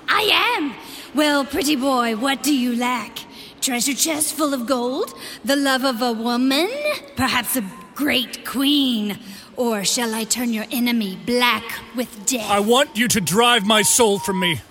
I 0.07 0.55
am. 0.55 0.75
Well, 1.15 1.45
pretty 1.45 1.75
boy, 1.75 2.15
what 2.15 2.43
do 2.43 2.55
you 2.55 2.75
lack? 2.75 3.17
Treasure 3.59 3.95
chest 3.95 4.35
full 4.35 4.53
of 4.53 4.67
gold? 4.67 5.17
The 5.43 5.55
love 5.55 5.83
of 5.83 5.99
a 6.03 6.13
woman? 6.13 6.69
Perhaps 7.15 7.55
a 7.55 7.63
great 7.95 8.45
queen? 8.45 9.17
Or 9.55 9.83
shall 9.83 10.13
I 10.15 10.23
turn 10.23 10.53
your 10.53 10.65
enemy 10.71 11.17
black 11.25 11.63
with 11.95 12.25
death? 12.25 12.49
I 12.49 12.59
want 12.59 12.97
you 12.97 13.07
to 13.09 13.21
drive 13.21 13.65
my 13.65 13.81
soul 13.81 14.19
from 14.19 14.39
me. 14.39 14.61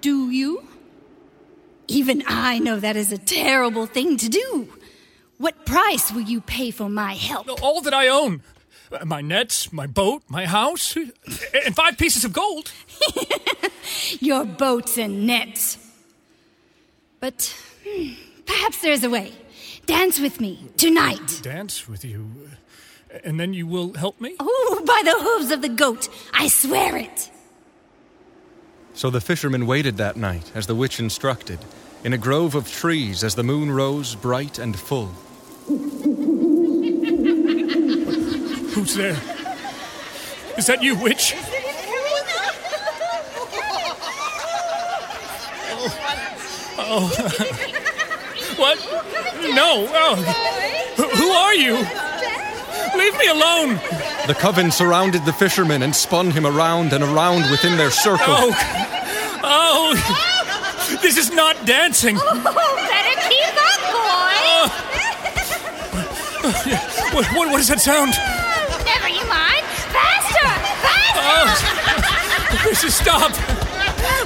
Do 0.00 0.30
you? 0.30 0.66
Even 1.88 2.22
I 2.26 2.58
know 2.58 2.80
that 2.80 2.96
is 2.96 3.12
a 3.12 3.18
terrible 3.18 3.86
thing 3.86 4.16
to 4.16 4.28
do. 4.28 4.72
What 5.38 5.66
price 5.66 6.10
will 6.10 6.22
you 6.22 6.40
pay 6.40 6.70
for 6.70 6.88
my 6.88 7.14
help? 7.14 7.62
All 7.62 7.80
that 7.82 7.92
I 7.94 8.08
own. 8.08 8.42
My 9.04 9.20
nets, 9.20 9.72
my 9.72 9.86
boat, 9.86 10.22
my 10.28 10.46
house, 10.46 10.96
and 10.96 11.74
five 11.74 11.98
pieces 11.98 12.24
of 12.24 12.32
gold. 12.32 12.72
Your 14.20 14.44
boats 14.44 14.96
and 14.96 15.26
nets. 15.26 15.78
But 17.20 17.54
hmm, 17.86 18.12
perhaps 18.46 18.80
there's 18.80 19.02
a 19.02 19.10
way. 19.10 19.32
Dance 19.86 20.20
with 20.20 20.40
me 20.40 20.68
tonight. 20.76 21.40
Dance 21.42 21.88
with 21.88 22.04
you, 22.04 22.48
and 23.24 23.38
then 23.40 23.52
you 23.54 23.66
will 23.66 23.94
help 23.94 24.20
me? 24.20 24.34
Oh, 24.40 24.82
by 24.86 25.02
the 25.04 25.16
hooves 25.18 25.50
of 25.50 25.62
the 25.62 25.68
goat, 25.68 26.08
I 26.32 26.48
swear 26.48 26.96
it. 26.96 27.30
So 28.94 29.10
the 29.10 29.20
fisherman 29.20 29.66
waited 29.66 29.96
that 29.98 30.16
night, 30.16 30.50
as 30.54 30.66
the 30.66 30.74
witch 30.74 30.98
instructed, 31.00 31.58
in 32.04 32.12
a 32.12 32.18
grove 32.18 32.54
of 32.54 32.70
trees 32.70 33.22
as 33.24 33.34
the 33.34 33.42
moon 33.42 33.70
rose 33.70 34.14
bright 34.14 34.58
and 34.58 34.78
full. 34.78 35.06
Who's 38.72 38.94
there? 38.94 39.16
Is 40.56 40.66
that 40.66 40.82
you, 40.82 40.94
witch? 40.96 41.34
Oh. 45.68 45.88
oh. 46.78 47.08
what? 48.56 48.78
No. 49.54 49.86
Oh. 49.92 50.16
Who- 50.96 51.08
Who 51.08 51.30
are 51.30 51.54
you? 51.54 51.86
Leave 52.96 53.16
me 53.18 53.26
alone. 53.28 53.78
The 54.26 54.34
coven 54.38 54.70
surrounded 54.70 55.24
the 55.24 55.32
fisherman 55.32 55.82
and 55.82 55.94
spun 55.94 56.30
him 56.30 56.46
around 56.46 56.92
and 56.92 57.04
around 57.04 57.50
within 57.50 57.76
their 57.76 57.90
circle. 57.90 58.26
Oh. 58.28 58.52
Oh. 59.42 59.94
This 61.02 61.16
is 61.16 61.30
not 61.32 61.64
dancing. 61.66 62.16
Oh, 62.18 62.22
better 62.88 63.20
keep 63.28 63.54
up, 63.54 63.80
uh, 63.92 64.68
What, 67.12 67.26
what, 67.34 67.48
what 67.50 67.58
does 67.58 67.68
that 67.68 67.80
sound? 67.80 68.14
Never 68.84 69.08
you 69.08 69.24
mind. 69.28 69.64
Faster! 69.90 70.48
Faster! 70.82 71.20
Uh, 71.20 72.64
this 72.64 72.84
is 72.84 72.94
stop. 72.94 73.32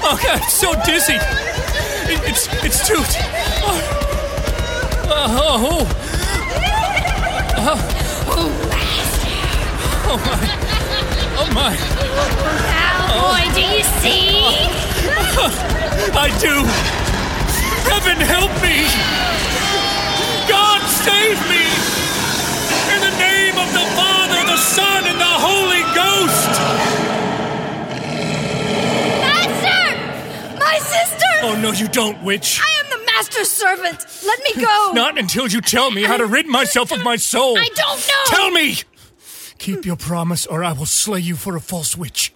Oh, 0.02 0.18
God, 0.22 0.40
I'm 0.40 0.48
so 0.50 0.74
dizzy. 0.84 1.18
It, 2.12 2.20
it's 2.28 2.46
it's 2.64 2.86
too. 2.86 3.02
Uh, 5.12 5.28
oh. 5.28 5.40
Oh, 5.42 5.68
oh. 5.70 5.86
Oh, 7.62 7.78
Oh, 10.12 10.16
my. 10.16 10.42
Oh, 11.38 11.46
my. 11.54 11.70
Now, 12.66 13.06
boy, 13.14 13.46
do 13.54 13.60
you 13.62 13.84
see? 14.02 14.42
I 16.18 16.36
do. 16.40 16.66
Heaven 17.86 18.18
help 18.18 18.50
me. 18.60 18.90
God 20.50 20.82
save 20.90 21.38
me. 21.48 21.62
In 22.90 23.00
the 23.06 23.14
name 23.18 23.54
of 23.54 23.72
the 23.72 23.86
Father, 23.94 24.42
the 24.50 24.56
Son, 24.56 25.04
and 25.06 25.20
the 25.20 25.34
Holy 25.46 25.82
Ghost. 25.94 26.50
Master! 29.30 30.58
My 30.58 30.78
sister! 30.78 31.30
Oh, 31.42 31.54
no, 31.62 31.70
you 31.70 31.86
don't, 31.86 32.20
witch. 32.24 32.60
I 32.60 32.82
am 32.82 32.90
the 32.98 33.06
master's 33.06 33.48
servant. 33.48 34.04
Let 34.26 34.40
me 34.42 34.60
go. 34.60 34.90
Not 34.92 35.18
until 35.18 35.46
you 35.46 35.60
tell 35.60 35.92
me 35.92 36.02
how 36.02 36.16
to 36.16 36.26
rid 36.26 36.48
myself 36.48 36.90
of 36.90 37.04
my 37.04 37.14
soul. 37.14 37.56
I 37.56 37.68
don't 37.76 38.08
know. 38.08 38.24
Tell 38.26 38.50
me! 38.50 38.78
Keep 39.60 39.86
your 39.86 39.96
promise, 39.96 40.46
or 40.46 40.64
I 40.64 40.72
will 40.72 40.86
slay 40.86 41.20
you 41.20 41.36
for 41.36 41.54
a 41.54 41.60
false 41.60 41.96
witch. 41.96 42.32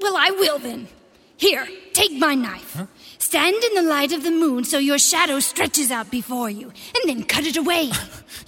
Well, 0.00 0.16
I 0.16 0.30
will 0.30 0.58
then. 0.58 0.88
Here, 1.36 1.68
take 1.92 2.12
my 2.12 2.34
knife. 2.34 2.80
Stand 3.18 3.62
in 3.62 3.74
the 3.74 3.82
light 3.82 4.12
of 4.12 4.22
the 4.22 4.30
moon 4.30 4.64
so 4.64 4.78
your 4.78 4.98
shadow 4.98 5.40
stretches 5.40 5.90
out 5.90 6.10
before 6.10 6.48
you, 6.50 6.72
and 6.94 7.04
then 7.04 7.24
cut 7.24 7.44
it 7.44 7.56
away. 7.56 7.90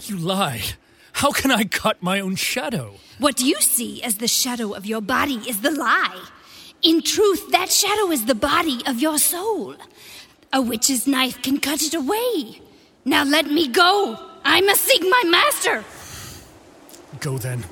You 0.07 0.17
lie. 0.17 0.63
How 1.13 1.31
can 1.31 1.51
I 1.51 1.65
cut 1.65 2.03
my 2.03 2.21
own 2.21 2.35
shadow? 2.35 2.95
what 3.21 3.41
you 3.41 3.61
see 3.61 4.03
as 4.03 4.17
the 4.17 4.27
shadow 4.27 4.73
of 4.73 4.87
your 4.87 5.03
body 5.03 5.41
is 5.47 5.61
the 5.61 5.71
lie. 5.71 6.21
In 6.83 7.03
truth, 7.03 7.51
that 7.51 7.71
shadow 7.71 8.11
is 8.11 8.25
the 8.25 8.35
body 8.35 8.81
of 8.87 8.99
your 8.99 9.19
soul. 9.19 9.77
A 10.53 10.63
witch's 10.63 11.07
knife 11.07 11.41
can 11.43 11.61
cut 11.61 11.83
it 11.83 11.95
away. 11.95 12.63
Now 13.05 13.25
let 13.25 13.47
me 13.47 13.69
go. 13.69 14.19
I 14.43 14.63
must 14.63 14.83
seek 14.83 15.03
my 15.03 15.23
master. 15.27 15.85
Go 17.19 17.39
then. 17.39 17.65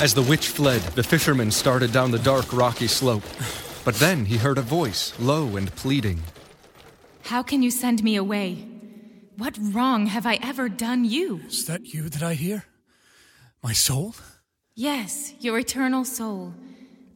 As 0.00 0.14
the 0.14 0.22
witch 0.22 0.48
fled, 0.48 0.80
the 0.94 1.02
fisherman 1.02 1.50
started 1.50 1.92
down 1.92 2.10
the 2.10 2.18
dark, 2.18 2.52
rocky 2.52 2.86
slope. 2.86 3.24
But 3.84 3.96
then 3.96 4.26
he 4.26 4.36
heard 4.36 4.58
a 4.58 4.62
voice, 4.62 5.12
low 5.18 5.56
and 5.56 5.74
pleading. 5.74 6.20
How 7.24 7.42
can 7.42 7.62
you 7.62 7.70
send 7.70 8.02
me 8.04 8.16
away? 8.16 8.66
What 9.36 9.56
wrong 9.60 10.06
have 10.06 10.26
I 10.26 10.38
ever 10.42 10.68
done 10.68 11.04
you? 11.04 11.40
Is 11.48 11.66
that 11.66 11.92
you 11.94 12.08
that 12.08 12.22
I 12.22 12.34
hear? 12.34 12.64
My 13.62 13.72
soul? 13.72 14.14
Yes, 14.74 15.34
your 15.40 15.58
eternal 15.58 16.04
soul. 16.04 16.54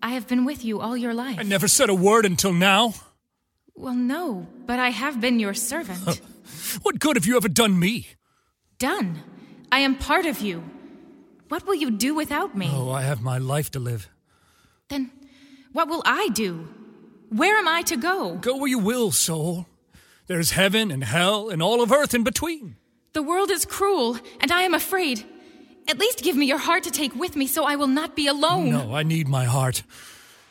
I 0.03 0.11
have 0.11 0.27
been 0.27 0.45
with 0.45 0.65
you 0.65 0.81
all 0.81 0.97
your 0.97 1.15
life. 1.15 1.39
I 1.39 1.45
never 1.45 1.69
said 1.69 1.89
a 1.89 1.95
word 1.95 2.27
until 2.27 2.53
now. 2.53 2.95
Well, 3.75 3.95
no, 3.95 4.47
but 4.67 4.81
I 4.81 4.91
have 4.91 5.21
been 5.21 5.39
your 5.39 5.55
servant. 5.55 6.21
what 6.83 6.99
good 6.99 7.17
have 7.17 7.27
you 7.27 7.37
ever 7.37 7.49
done 7.49 7.79
me? 7.79 8.09
Done. 8.79 9.23
I 9.73 9.79
am 9.79 9.97
part 9.97 10.27
of 10.27 10.41
you. 10.43 10.63
What 11.49 11.67
will 11.67 11.75
you 11.75 11.91
do 11.91 12.15
without 12.15 12.55
me? 12.55 12.71
Oh, 12.71 12.91
I 12.91 13.03
have 13.03 13.23
my 13.23 13.39
life 13.39 13.71
to 13.71 13.81
live. 13.81 14.09
Then 14.89 15.11
what 15.73 15.89
will 15.89 16.03
I 16.05 16.29
do? 16.29 16.69
Where 17.31 17.57
am 17.57 17.67
I 17.67 17.81
to 17.83 17.97
go? 17.97 18.37
Go 18.37 18.59
where 18.59 18.69
you 18.69 18.79
will, 18.79 19.11
soul. 19.11 19.67
There's 20.27 20.51
heaven 20.51 20.91
and 20.91 21.03
hell 21.03 21.49
and 21.49 21.63
all 21.63 21.83
of 21.83 21.91
earth 21.91 22.13
in 22.13 22.23
between. 22.23 22.77
The 23.15 23.23
world 23.23 23.51
is 23.51 23.65
cruel, 23.65 24.19
and 24.41 24.53
I 24.53 24.63
am 24.63 24.75
afraid. 24.75 25.25
At 25.89 25.99
least 25.99 26.23
give 26.23 26.37
me 26.37 26.45
your 26.45 26.59
heart 26.59 26.83
to 26.85 26.91
take 26.91 27.15
with 27.15 27.35
me 27.35 27.47
so 27.47 27.65
I 27.65 27.77
will 27.77 27.87
not 27.87 28.15
be 28.15 28.27
alone. 28.27 28.71
No, 28.71 28.95
I 28.95 29.03
need 29.03 29.27
my 29.27 29.45
heart. 29.45 29.83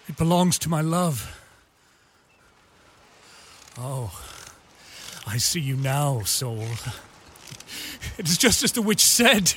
It 0.07 0.17
belongs 0.17 0.57
to 0.59 0.69
my 0.69 0.81
love. 0.81 1.37
Oh, 3.77 4.11
I 5.27 5.37
see 5.37 5.61
you 5.61 5.75
now, 5.75 6.21
soul. 6.21 6.65
It 8.17 8.27
is 8.27 8.37
just 8.37 8.63
as 8.63 8.71
the 8.71 8.81
witch 8.81 9.03
said. 9.03 9.53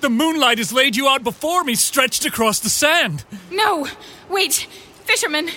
The 0.00 0.08
moonlight 0.08 0.58
has 0.58 0.72
laid 0.72 0.96
you 0.96 1.08
out 1.08 1.24
before 1.24 1.64
me, 1.64 1.74
stretched 1.74 2.24
across 2.24 2.60
the 2.60 2.70
sand. 2.70 3.24
No! 3.50 3.88
Wait! 4.30 4.68
Fisherman! 5.04 5.50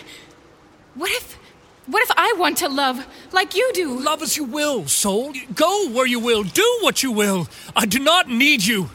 What 0.96 1.12
if. 1.12 1.38
What 1.86 2.02
if 2.04 2.12
I 2.18 2.34
want 2.38 2.58
to 2.58 2.68
love 2.68 3.06
like 3.32 3.56
you 3.56 3.72
do? 3.74 3.98
Love 3.98 4.22
as 4.22 4.36
you 4.36 4.44
will, 4.44 4.88
soul. 4.88 5.34
Go 5.56 5.90
where 5.90 6.08
you 6.08 6.20
will. 6.20 6.44
Do 6.44 6.80
what 6.82 7.02
you 7.02 7.12
will. 7.12 7.48
I 7.76 7.86
do 7.86 8.00
not 8.00 8.28
need 8.28 8.66
you. 8.66 8.90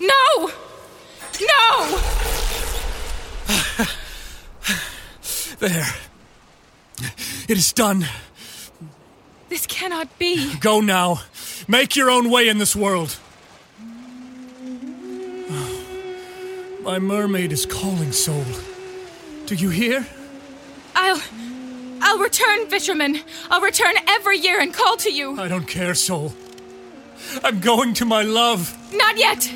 No! 0.00 0.50
No! 1.40 2.00
there. 5.58 5.86
It 7.48 7.58
is 7.58 7.72
done. 7.72 8.06
This 9.48 9.66
cannot 9.66 10.18
be. 10.18 10.54
Go 10.56 10.80
now. 10.80 11.22
Make 11.68 11.94
your 11.96 12.10
own 12.10 12.30
way 12.30 12.48
in 12.48 12.58
this 12.58 12.74
world. 12.74 13.18
My 16.82 16.98
mermaid 16.98 17.52
is 17.52 17.66
calling, 17.66 18.12
soul. 18.12 18.44
Do 19.46 19.54
you 19.54 19.68
hear? 19.70 20.06
I'll. 20.94 21.20
I'll 22.02 22.18
return, 22.18 22.66
fisherman. 22.68 23.20
I'll 23.50 23.60
return 23.60 23.94
every 24.08 24.38
year 24.38 24.58
and 24.60 24.72
call 24.72 24.96
to 24.98 25.12
you. 25.12 25.38
I 25.38 25.48
don't 25.48 25.66
care, 25.66 25.94
soul. 25.94 26.32
I'm 27.44 27.60
going 27.60 27.92
to 27.94 28.04
my 28.04 28.22
love. 28.22 28.76
Not 28.94 29.18
yet. 29.18 29.50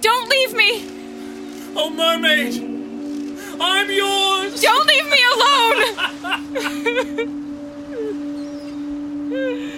Don't 0.00 0.28
leave 0.30 0.54
me. 0.54 0.84
Oh, 1.76 1.90
mermaid. 1.90 2.54
I'm 3.60 3.90
yours. 3.90 4.60
Don't 4.62 4.86
leave 4.86 5.10
me 5.10 5.18
alone. 5.34 5.74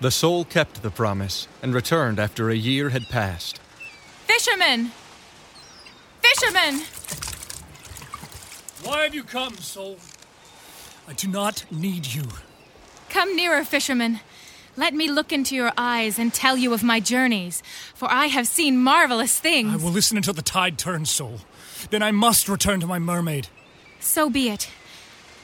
The 0.00 0.10
soul 0.10 0.46
kept 0.46 0.82
the 0.82 0.90
promise 0.90 1.46
and 1.62 1.74
returned 1.74 2.18
after 2.18 2.48
a 2.48 2.54
year 2.54 2.88
had 2.88 3.08
passed. 3.10 3.60
Fisherman! 4.26 4.92
Fisherman! 6.22 6.82
Why 8.82 9.02
have 9.02 9.14
you 9.14 9.22
come, 9.22 9.58
soul? 9.58 9.98
I 11.06 11.12
do 11.12 11.28
not 11.28 11.64
need 11.70 12.06
you. 12.06 12.22
Come 13.10 13.36
nearer, 13.36 13.62
fisherman. 13.62 14.20
Let 14.74 14.94
me 14.94 15.10
look 15.10 15.32
into 15.32 15.54
your 15.54 15.72
eyes 15.76 16.18
and 16.18 16.32
tell 16.32 16.56
you 16.56 16.72
of 16.72 16.82
my 16.82 17.00
journeys, 17.00 17.62
for 17.94 18.10
I 18.10 18.26
have 18.26 18.46
seen 18.46 18.78
marvelous 18.78 19.38
things. 19.38 19.74
I 19.74 19.84
will 19.84 19.92
listen 19.92 20.16
until 20.16 20.32
the 20.32 20.40
tide 20.40 20.78
turns, 20.78 21.10
soul. 21.10 21.40
Then 21.90 22.02
I 22.02 22.10
must 22.10 22.48
return 22.48 22.80
to 22.80 22.86
my 22.86 22.98
mermaid. 22.98 23.48
So 23.98 24.30
be 24.30 24.48
it. 24.48 24.70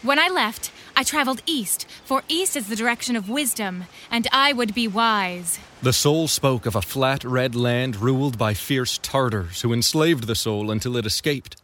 When 0.02 0.18
I 0.18 0.28
left, 0.28 0.70
I 0.98 1.02
traveled 1.02 1.42
east, 1.44 1.86
for 2.06 2.22
east 2.26 2.56
is 2.56 2.68
the 2.68 2.74
direction 2.74 3.16
of 3.16 3.28
wisdom, 3.28 3.84
and 4.10 4.26
I 4.32 4.54
would 4.54 4.72
be 4.72 4.88
wise. 4.88 5.58
The 5.82 5.92
soul 5.92 6.26
spoke 6.26 6.64
of 6.64 6.74
a 6.74 6.80
flat 6.80 7.22
red 7.22 7.54
land 7.54 7.96
ruled 7.96 8.38
by 8.38 8.54
fierce 8.54 8.96
Tartars 8.96 9.60
who 9.60 9.74
enslaved 9.74 10.26
the 10.26 10.34
soul 10.34 10.70
until 10.70 10.96
it 10.96 11.04
escaped. 11.04 11.60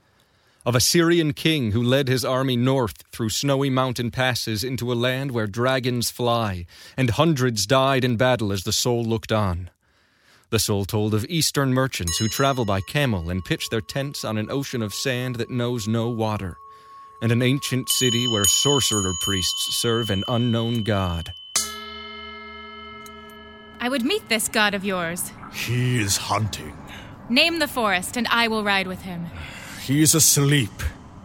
Of 0.66 0.74
a 0.74 0.80
Syrian 0.80 1.32
king 1.32 1.72
who 1.72 1.82
led 1.82 2.08
his 2.08 2.26
army 2.26 2.56
north 2.56 3.04
through 3.10 3.30
snowy 3.30 3.70
mountain 3.70 4.10
passes 4.10 4.62
into 4.62 4.92
a 4.92 4.94
land 4.94 5.30
where 5.30 5.46
dragons 5.46 6.10
fly, 6.10 6.66
and 6.94 7.08
hundreds 7.08 7.66
died 7.66 8.04
in 8.04 8.16
battle 8.18 8.52
as 8.52 8.64
the 8.64 8.72
soul 8.72 9.02
looked 9.02 9.32
on. 9.32 9.70
The 10.50 10.58
soul 10.58 10.84
told 10.84 11.14
of 11.14 11.24
eastern 11.30 11.72
merchants 11.72 12.18
who 12.18 12.28
travel 12.28 12.66
by 12.66 12.82
camel 12.82 13.30
and 13.30 13.42
pitch 13.42 13.70
their 13.70 13.80
tents 13.80 14.26
on 14.26 14.36
an 14.36 14.50
ocean 14.50 14.82
of 14.82 14.92
sand 14.92 15.36
that 15.36 15.50
knows 15.50 15.88
no 15.88 16.10
water 16.10 16.58
and 17.22 17.32
an 17.32 17.40
ancient 17.40 17.88
city 17.88 18.26
where 18.26 18.44
sorcerer 18.44 19.12
priests 19.20 19.76
serve 19.76 20.10
an 20.10 20.24
unknown 20.28 20.82
god. 20.82 21.32
I 23.80 23.88
would 23.88 24.04
meet 24.04 24.28
this 24.28 24.48
god 24.48 24.74
of 24.74 24.84
yours. 24.84 25.32
He 25.54 26.00
is 26.00 26.16
hunting. 26.16 26.76
Name 27.28 27.60
the 27.60 27.68
forest, 27.68 28.16
and 28.16 28.26
I 28.28 28.48
will 28.48 28.64
ride 28.64 28.86
with 28.86 29.02
him. 29.02 29.26
He 29.82 30.02
is 30.02 30.14
asleep. 30.14 30.70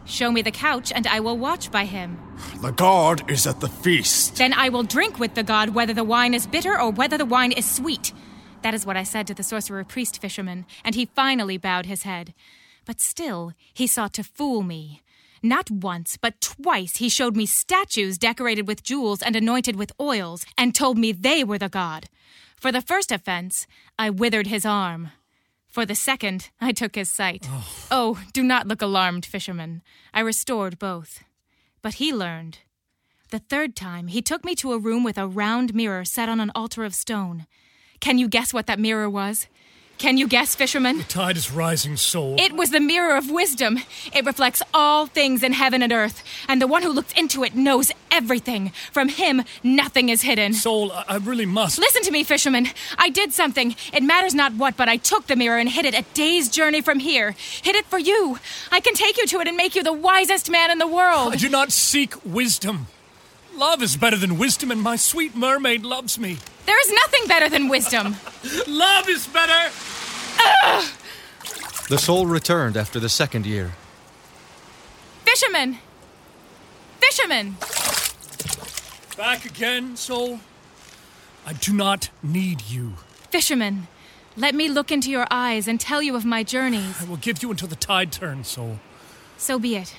Show 0.06 0.32
me 0.32 0.42
the 0.42 0.52
couch, 0.52 0.92
and 0.92 1.06
I 1.06 1.20
will 1.20 1.38
watch 1.38 1.70
by 1.70 1.86
him. 1.86 2.18
The 2.62 2.72
god 2.72 3.30
is 3.30 3.46
at 3.46 3.60
the 3.60 3.68
feast. 3.68 4.38
Then 4.38 4.54
I 4.54 4.70
will 4.70 4.84
drink 4.84 5.20
with 5.20 5.34
the 5.34 5.44
god 5.44 5.70
whether 5.70 5.94
the 5.94 6.04
wine 6.04 6.34
is 6.34 6.48
bitter 6.48 6.80
or 6.80 6.92
whether 6.92 7.18
the 7.18 7.26
wine 7.26 7.52
is 7.52 7.70
sweet. 7.70 8.14
That 8.62 8.74
is 8.74 8.86
what 8.86 8.98
I 8.98 9.04
said 9.04 9.28
to 9.28 9.34
the 9.34 9.44
sorcerer 9.44 9.84
priest 9.84 10.22
fisherman, 10.22 10.66
and 10.84 10.96
he 10.96 11.06
finally 11.06 11.58
bowed 11.58 11.86
his 11.88 12.04
head. 12.04 12.34
But 12.86 13.02
still, 13.02 13.52
he 13.74 13.86
sought 13.86 14.14
to 14.14 14.24
fool 14.24 14.64
me. 14.64 15.02
Not 15.48 15.72
once, 15.72 16.18
but 16.18 16.42
twice 16.42 16.98
he 16.98 17.08
showed 17.08 17.38
me 17.38 17.46
statues 17.46 18.18
decorated 18.18 18.68
with 18.68 18.84
jewels 18.84 19.22
and 19.22 19.34
anointed 19.34 19.78
with 19.78 19.94
oils, 19.98 20.46
and 20.58 20.76
told 20.76 20.98
me 20.98 21.14
they 21.14 21.42
were 21.42 21.58
the 21.58 21.70
god. 21.70 22.10
For 22.58 22.70
the 22.70 22.82
first 22.82 23.14
offense, 23.14 23.66
I 23.98 24.10
withered 24.10 24.48
his 24.48 24.66
arm. 24.66 25.12
For 25.70 25.86
the 25.86 25.96
second, 25.96 26.50
I 26.60 26.74
took 26.74 26.96
his 26.96 27.10
sight. 27.10 27.48
Oh. 27.50 27.88
oh, 27.92 28.24
do 28.34 28.44
not 28.44 28.68
look 28.68 28.82
alarmed, 28.82 29.26
fisherman. 29.26 29.84
I 30.14 30.20
restored 30.20 30.80
both. 30.80 31.24
But 31.82 31.94
he 31.94 32.14
learned. 32.14 32.60
The 33.32 33.40
third 33.40 33.74
time, 33.74 34.08
he 34.08 34.22
took 34.22 34.44
me 34.44 34.54
to 34.56 34.74
a 34.74 34.80
room 34.80 35.06
with 35.06 35.18
a 35.18 35.28
round 35.28 35.74
mirror 35.74 36.04
set 36.04 36.28
on 36.28 36.42
an 36.42 36.52
altar 36.56 36.84
of 36.84 36.94
stone. 36.94 37.48
Can 38.02 38.18
you 38.18 38.28
guess 38.28 38.54
what 38.54 38.68
that 38.68 38.80
mirror 38.80 39.10
was? 39.10 39.48
Can 39.98 40.18
you 40.18 40.28
guess, 40.28 40.54
fisherman? 40.54 41.00
The 41.00 41.04
tide 41.06 41.38
is 41.38 41.52
rising, 41.52 41.98
soul. 41.98 42.36
It 42.38 42.54
was 42.54 42.70
the 42.70 42.80
mirror 42.80 43.16
of 43.16 43.32
wisdom. 43.32 43.80
It 44.14 44.26
reflects 44.26 44.62
all 44.72 45.08
things 45.08 45.42
in 45.42 45.54
heaven 45.54 45.82
and 45.82 45.92
earth, 45.92 46.24
and 46.48 46.62
the 46.62 46.68
one 46.68 46.84
who 46.84 46.92
looks 46.92 47.14
into 47.14 47.44
it 47.44 47.56
knows 47.56 47.92
everything. 48.12 48.72
From 48.92 49.10
him, 49.10 49.44
nothing 49.64 50.10
is 50.10 50.22
hidden. 50.22 50.54
Soul, 50.54 50.92
I, 50.92 51.06
I 51.08 51.18
really 51.18 51.48
must. 51.48 51.80
Listen 51.80 52.04
to 52.04 52.12
me, 52.12 52.24
fisherman. 52.24 52.68
I 53.00 53.10
did 53.10 53.34
something. 53.34 53.76
It 53.92 54.04
matters 54.04 54.36
not 54.36 54.54
what, 54.54 54.78
but 54.78 54.88
I 54.88 54.98
took 54.98 55.26
the 55.26 55.36
mirror 55.36 55.58
and 55.58 55.68
hid 55.68 55.86
it 55.86 55.96
a 55.96 56.04
day's 56.14 56.48
journey 56.48 56.82
from 56.82 57.00
here. 57.00 57.36
Hid 57.64 57.76
it 57.76 57.86
for 57.86 57.98
you. 57.98 58.38
I 58.72 58.80
can 58.80 58.94
take 58.94 59.18
you 59.18 59.26
to 59.26 59.40
it 59.40 59.48
and 59.48 59.58
make 59.58 59.76
you 59.76 59.82
the 59.82 59.94
wisest 59.94 60.52
man 60.52 60.70
in 60.70 60.78
the 60.78 60.88
world. 60.88 61.34
I 61.34 61.38
do 61.38 61.50
not 61.50 61.72
seek 61.72 62.14
wisdom. 62.24 62.86
Love 63.56 63.82
is 63.82 63.98
better 63.98 64.18
than 64.18 64.38
wisdom, 64.38 64.70
and 64.70 64.80
my 64.80 64.96
sweet 64.96 65.36
mermaid 65.36 65.84
loves 65.84 66.20
me. 66.20 66.38
There 66.68 66.80
is 66.80 66.94
nothing 66.94 67.28
better 67.28 67.50
than 67.50 67.70
wisdom. 67.70 68.16
Love 68.68 69.10
is 69.10 69.26
better. 69.26 69.72
The 71.90 71.98
soul 71.98 72.26
returned 72.26 72.76
after 72.76 73.00
the 73.00 73.08
second 73.08 73.46
year. 73.46 73.72
Fisherman! 75.24 75.78
Fisherman! 77.00 77.56
Back 79.16 79.46
again, 79.46 79.96
soul. 79.96 80.42
I 81.46 81.54
do 81.54 81.72
not 81.72 82.10
need 82.22 82.64
you. 82.64 82.96
Fisherman, 83.32 83.88
let 84.36 84.54
me 84.54 84.68
look 84.68 84.92
into 84.92 85.10
your 85.10 85.28
eyes 85.32 85.66
and 85.66 85.80
tell 85.80 86.02
you 86.02 86.16
of 86.18 86.26
my 86.26 86.44
journeys. 86.44 87.02
I 87.02 87.06
will 87.06 87.16
give 87.18 87.42
you 87.42 87.52
until 87.52 87.70
the 87.70 87.78
tide 87.78 88.12
turns, 88.12 88.50
soul. 88.50 88.80
So 89.38 89.58
be 89.58 89.78
it. 89.78 89.96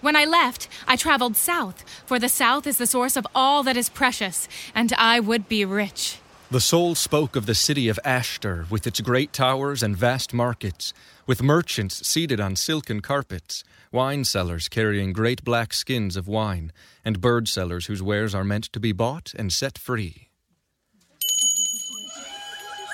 When 0.00 0.16
I 0.16 0.24
left, 0.24 0.66
I 0.88 0.96
traveled 0.96 1.36
south, 1.36 1.84
for 2.06 2.18
the 2.18 2.30
south 2.30 2.66
is 2.66 2.78
the 2.78 2.86
source 2.86 3.16
of 3.16 3.26
all 3.34 3.62
that 3.64 3.76
is 3.76 3.90
precious, 3.90 4.48
and 4.74 4.92
I 4.94 5.20
would 5.20 5.46
be 5.46 5.64
rich. 5.66 6.18
The 6.52 6.60
soul 6.60 6.94
spoke 6.94 7.34
of 7.34 7.46
the 7.46 7.54
city 7.54 7.88
of 7.88 7.98
Ashtar, 8.04 8.70
with 8.70 8.86
its 8.86 9.00
great 9.00 9.32
towers 9.32 9.82
and 9.82 9.96
vast 9.96 10.34
markets, 10.34 10.92
with 11.26 11.42
merchants 11.42 12.06
seated 12.06 12.40
on 12.40 12.56
silken 12.56 13.00
carpets, 13.00 13.64
wine 13.90 14.24
sellers 14.24 14.68
carrying 14.68 15.14
great 15.14 15.44
black 15.44 15.72
skins 15.72 16.14
of 16.14 16.28
wine, 16.28 16.70
and 17.06 17.22
bird 17.22 17.48
sellers 17.48 17.86
whose 17.86 18.02
wares 18.02 18.34
are 18.34 18.44
meant 18.44 18.64
to 18.64 18.78
be 18.78 18.92
bought 18.92 19.32
and 19.34 19.50
set 19.50 19.78
free. 19.78 20.28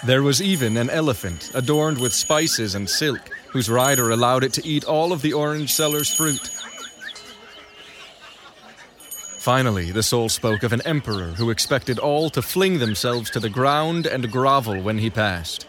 There 0.06 0.22
was 0.22 0.40
even 0.40 0.76
an 0.76 0.88
elephant, 0.88 1.50
adorned 1.52 1.98
with 1.98 2.12
spices 2.12 2.76
and 2.76 2.88
silk, 2.88 3.28
whose 3.48 3.68
rider 3.68 4.10
allowed 4.10 4.44
it 4.44 4.52
to 4.52 4.64
eat 4.64 4.84
all 4.84 5.12
of 5.12 5.20
the 5.20 5.32
orange 5.32 5.72
seller's 5.72 6.14
fruit. 6.14 6.48
Finally, 9.48 9.92
the 9.92 10.02
soul 10.02 10.28
spoke 10.28 10.62
of 10.62 10.74
an 10.74 10.82
emperor 10.82 11.28
who 11.28 11.48
expected 11.48 11.98
all 11.98 12.28
to 12.28 12.42
fling 12.42 12.80
themselves 12.80 13.30
to 13.30 13.40
the 13.40 13.48
ground 13.48 14.04
and 14.04 14.30
grovel 14.30 14.78
when 14.82 14.98
he 14.98 15.08
passed. 15.08 15.66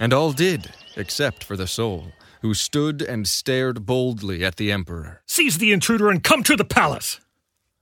And 0.00 0.14
all 0.14 0.32
did, 0.32 0.72
except 0.96 1.44
for 1.44 1.54
the 1.54 1.66
soul, 1.66 2.12
who 2.40 2.54
stood 2.54 3.02
and 3.02 3.28
stared 3.28 3.84
boldly 3.84 4.46
at 4.46 4.56
the 4.56 4.72
emperor. 4.72 5.20
Seize 5.26 5.58
the 5.58 5.72
intruder 5.72 6.08
and 6.08 6.24
come 6.24 6.42
to 6.42 6.56
the 6.56 6.64
palace. 6.64 7.20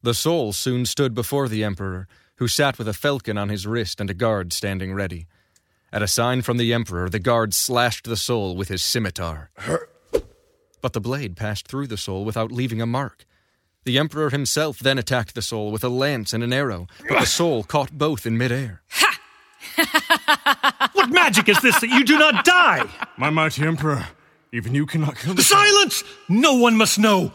The 0.02 0.14
soul 0.14 0.52
soon 0.52 0.84
stood 0.84 1.14
before 1.14 1.46
the 1.46 1.62
emperor, 1.62 2.08
who 2.38 2.48
sat 2.48 2.76
with 2.76 2.88
a 2.88 2.92
falcon 2.92 3.38
on 3.38 3.48
his 3.48 3.68
wrist 3.68 4.00
and 4.00 4.10
a 4.10 4.14
guard 4.14 4.52
standing 4.52 4.94
ready. 4.94 5.28
At 5.92 6.02
a 6.02 6.08
sign 6.08 6.42
from 6.42 6.56
the 6.56 6.74
emperor, 6.74 7.08
the 7.08 7.20
guard 7.20 7.54
slashed 7.54 8.06
the 8.06 8.16
soul 8.16 8.56
with 8.56 8.66
his 8.66 8.82
scimitar. 8.82 9.52
But 10.80 10.92
the 10.92 11.00
blade 11.00 11.36
passed 11.36 11.68
through 11.68 11.86
the 11.86 11.96
soul 11.96 12.24
without 12.24 12.50
leaving 12.50 12.82
a 12.82 12.86
mark. 12.86 13.24
The 13.86 13.98
emperor 13.98 14.30
himself 14.30 14.80
then 14.80 14.98
attacked 14.98 15.36
the 15.36 15.42
soul 15.42 15.70
with 15.70 15.84
a 15.84 15.88
lance 15.88 16.32
and 16.32 16.42
an 16.42 16.52
arrow, 16.52 16.88
but 17.08 17.20
the 17.20 17.24
soul 17.24 17.62
caught 17.62 17.96
both 17.96 18.26
in 18.26 18.36
midair. 18.36 18.82
Ha! 18.90 20.88
what 20.92 21.08
magic 21.08 21.48
is 21.48 21.60
this 21.60 21.80
that 21.80 21.90
you 21.90 22.04
do 22.04 22.18
not 22.18 22.44
die? 22.44 22.84
My 23.16 23.30
mighty 23.30 23.64
emperor, 23.64 24.08
even 24.52 24.74
you 24.74 24.86
cannot 24.86 25.16
kill 25.16 25.34
the 25.34 25.42
Silence! 25.42 26.02
No 26.28 26.54
one 26.54 26.76
must 26.76 26.98
know. 26.98 27.30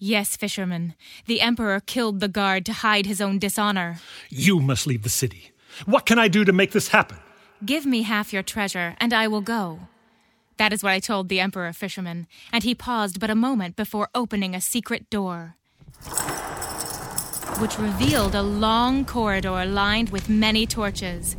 Yes, 0.00 0.36
fisherman. 0.36 0.96
The 1.26 1.40
emperor 1.40 1.78
killed 1.78 2.18
the 2.18 2.26
guard 2.26 2.66
to 2.66 2.72
hide 2.72 3.06
his 3.06 3.20
own 3.20 3.38
dishonor. 3.38 4.00
You 4.28 4.58
must 4.58 4.88
leave 4.88 5.04
the 5.04 5.08
city. 5.08 5.52
What 5.86 6.04
can 6.04 6.18
I 6.18 6.26
do 6.26 6.44
to 6.44 6.52
make 6.52 6.72
this 6.72 6.88
happen? 6.88 7.18
Give 7.64 7.86
me 7.86 8.02
half 8.02 8.32
your 8.32 8.42
treasure, 8.42 8.96
and 8.98 9.12
I 9.12 9.28
will 9.28 9.40
go. 9.40 9.82
That 10.58 10.72
is 10.72 10.82
what 10.82 10.92
I 10.92 10.98
told 10.98 11.28
the 11.28 11.40
emperor 11.40 11.72
fisherman, 11.72 12.26
and 12.52 12.64
he 12.64 12.74
paused 12.74 13.20
but 13.20 13.30
a 13.30 13.34
moment 13.36 13.76
before 13.76 14.08
opening 14.14 14.54
a 14.54 14.60
secret 14.60 15.08
door, 15.08 15.54
which 17.58 17.78
revealed 17.78 18.34
a 18.34 18.42
long 18.42 19.04
corridor 19.04 19.64
lined 19.64 20.10
with 20.10 20.28
many 20.28 20.66
torches. 20.66 21.36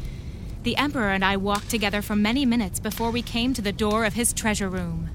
The 0.64 0.78
emperor 0.78 1.10
and 1.12 1.24
I 1.24 1.36
walked 1.36 1.70
together 1.70 2.02
for 2.02 2.16
many 2.16 2.46
minutes 2.46 2.80
before 2.80 3.12
we 3.12 3.22
came 3.22 3.54
to 3.54 3.62
the 3.62 3.74
door 3.74 4.06
of 4.06 4.14
his 4.14 4.34
treasure 4.34 4.70
room. 4.70 5.10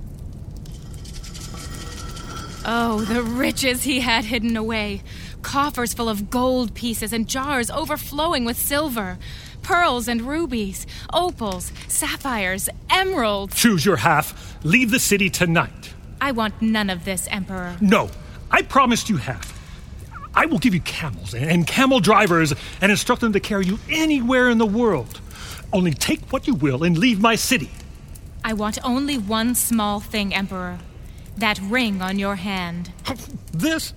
Oh, 2.67 3.05
the 3.07 3.23
riches 3.23 3.83
he 3.83 4.01
had 4.01 4.25
hidden 4.25 4.57
away. 4.57 5.03
Coffers 5.43 5.93
full 5.93 6.09
of 6.09 6.31
gold 6.31 6.75
pieces 6.75 7.13
and 7.13 7.29
jars 7.29 7.71
overflowing 7.71 8.47
with 8.47 8.57
silver. 8.59 9.19
Pearls 9.65 10.09
and 10.09 10.23
rubies, 10.23 10.87
opals, 11.13 11.73
sapphires, 11.89 12.69
emeralds. 12.91 13.57
Choose 13.57 13.85
your 13.85 13.97
half. 13.97 14.57
Leave 14.63 14.91
the 14.91 15.01
city 15.01 15.31
tonight. 15.31 15.95
I 16.21 16.33
want 16.33 16.61
none 16.61 16.91
of 16.91 17.05
this, 17.07 17.27
Emperor. 17.31 17.75
No, 17.81 18.11
I 18.51 18.61
promised 18.63 19.09
you 19.09 19.17
half. 19.17 19.53
I 20.35 20.47
will 20.47 20.59
give 20.59 20.75
you 20.75 20.81
camels 20.81 21.35
and 21.35 21.67
camel 21.67 22.01
drivers 22.01 22.53
and 22.83 22.91
instruct 22.93 23.23
them 23.23 23.33
to 23.33 23.41
carry 23.41 23.65
you 23.65 23.79
anywhere 23.89 24.51
in 24.51 24.59
the 24.59 24.67
world. 24.67 25.21
Only 25.73 25.93
take 25.93 26.21
what 26.31 26.47
you 26.47 26.55
will 26.55 26.85
and 26.85 26.99
leave 26.99 27.21
my 27.21 27.35
city. 27.35 27.71
I 28.45 28.53
want 28.53 28.79
only 28.85 29.17
one 29.17 29.55
small 29.55 29.99
thing, 29.99 30.35
Emperor. 30.35 30.79
That 31.39 31.59
ring 31.59 32.03
on 32.03 32.19
your 32.19 32.37
hand. 32.37 32.93
This? 33.53 33.95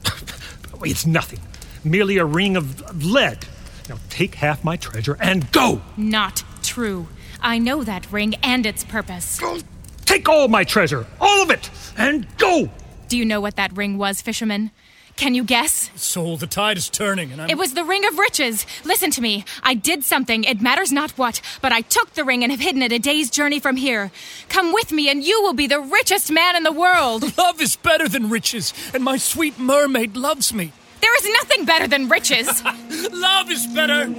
It's 0.81 1.05
nothing. 1.05 1.39
Merely 1.83 2.17
a 2.17 2.25
ring 2.25 2.55
of 2.55 3.03
lead. 3.05 3.45
Now 3.89 3.97
take 4.09 4.35
half 4.35 4.63
my 4.63 4.75
treasure 4.75 5.17
and 5.19 5.51
go! 5.51 5.81
Not 5.95 6.43
true. 6.61 7.07
I 7.41 7.57
know 7.57 7.83
that 7.83 8.11
ring 8.11 8.35
and 8.43 8.65
its 8.65 8.83
purpose. 8.83 9.39
Go! 9.39 9.59
Take 10.05 10.27
all 10.27 10.47
my 10.47 10.63
treasure, 10.63 11.05
all 11.21 11.43
of 11.43 11.51
it, 11.51 11.69
and 11.97 12.27
go! 12.37 12.69
Do 13.07 13.17
you 13.17 13.25
know 13.25 13.39
what 13.39 13.55
that 13.55 13.75
ring 13.75 13.97
was, 13.97 14.21
fisherman? 14.21 14.71
Can 15.15 15.33
you 15.33 15.43
guess? 15.43 15.89
Soul, 15.95 16.37
the 16.37 16.45
tide 16.45 16.77
is 16.77 16.89
turning, 16.89 17.31
and 17.31 17.41
I'm. 17.41 17.49
It 17.49 17.57
was 17.57 17.73
the 17.73 17.83
ring 17.83 18.05
of 18.05 18.19
riches. 18.19 18.67
Listen 18.85 19.09
to 19.11 19.21
me. 19.21 19.45
I 19.63 19.73
did 19.73 20.03
something, 20.03 20.43
it 20.43 20.61
matters 20.61 20.91
not 20.91 21.11
what, 21.11 21.41
but 21.59 21.71
I 21.71 21.81
took 21.81 22.13
the 22.13 22.23
ring 22.23 22.43
and 22.43 22.51
have 22.51 22.61
hidden 22.61 22.83
it 22.83 22.91
a 22.91 22.99
day's 22.99 23.31
journey 23.31 23.59
from 23.59 23.77
here. 23.77 24.11
Come 24.47 24.73
with 24.73 24.91
me, 24.91 25.09
and 25.09 25.23
you 25.23 25.41
will 25.41 25.53
be 25.53 25.65
the 25.65 25.79
richest 25.79 26.31
man 26.31 26.55
in 26.55 26.61
the 26.63 26.71
world. 26.71 27.35
Love 27.37 27.59
is 27.61 27.75
better 27.77 28.07
than 28.07 28.29
riches, 28.29 28.73
and 28.93 29.03
my 29.03 29.17
sweet 29.17 29.57
mermaid 29.57 30.15
loves 30.15 30.53
me. 30.53 30.71
There 31.01 31.15
is 31.15 31.29
nothing 31.33 31.65
better 31.65 31.87
than 31.87 32.09
riches. 32.09 32.63
Love 33.11 33.51
is 33.51 33.67
better. 33.67 34.13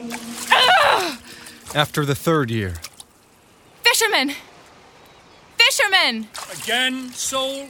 After 1.74 2.04
the 2.04 2.14
third 2.14 2.50
year, 2.50 2.74
Fisherman! 3.82 4.34
Fisherman! 5.58 6.28
Again, 6.62 7.10
soul? 7.10 7.66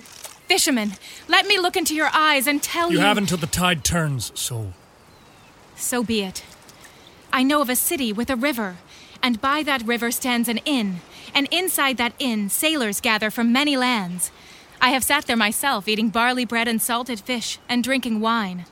Fisherman, 0.47 0.92
let 1.29 1.47
me 1.47 1.59
look 1.59 1.77
into 1.77 1.94
your 1.94 2.11
eyes 2.12 2.47
and 2.47 2.62
tell 2.62 2.90
you. 2.90 2.99
You 2.99 3.05
have 3.05 3.18
until 3.18 3.38
the 3.38 3.47
tide 3.47 3.85
turns, 3.85 4.33
soul. 4.38 4.73
So 5.77 6.03
be 6.03 6.23
it. 6.23 6.42
I 7.33 7.42
know 7.42 7.61
of 7.61 7.68
a 7.68 7.77
city 7.77 8.12
with 8.12 8.31
a 8.31 8.37
river, 8.37 8.77
and 9.23 9.40
by 9.40 9.62
that 9.64 9.83
river 9.83 10.11
stands 10.11 10.49
an 10.49 10.59
inn, 10.59 11.01
and 11.35 11.49
inside 11.51 11.97
that 11.99 12.14
inn 12.18 12.49
sailors 12.49 13.01
gather 13.01 13.31
from 13.31 13.53
many 13.53 13.77
lands. 13.77 14.31
I 14.81 14.90
have 14.90 15.05
sat 15.05 15.27
there 15.27 15.37
myself, 15.37 15.88
eating 15.88 16.09
barley 16.09 16.44
bread 16.44 16.68
and 16.68 16.81
salted 16.81 17.21
fish, 17.21 17.59
and 17.68 17.85
drinking 17.85 18.21
wine. 18.21 18.64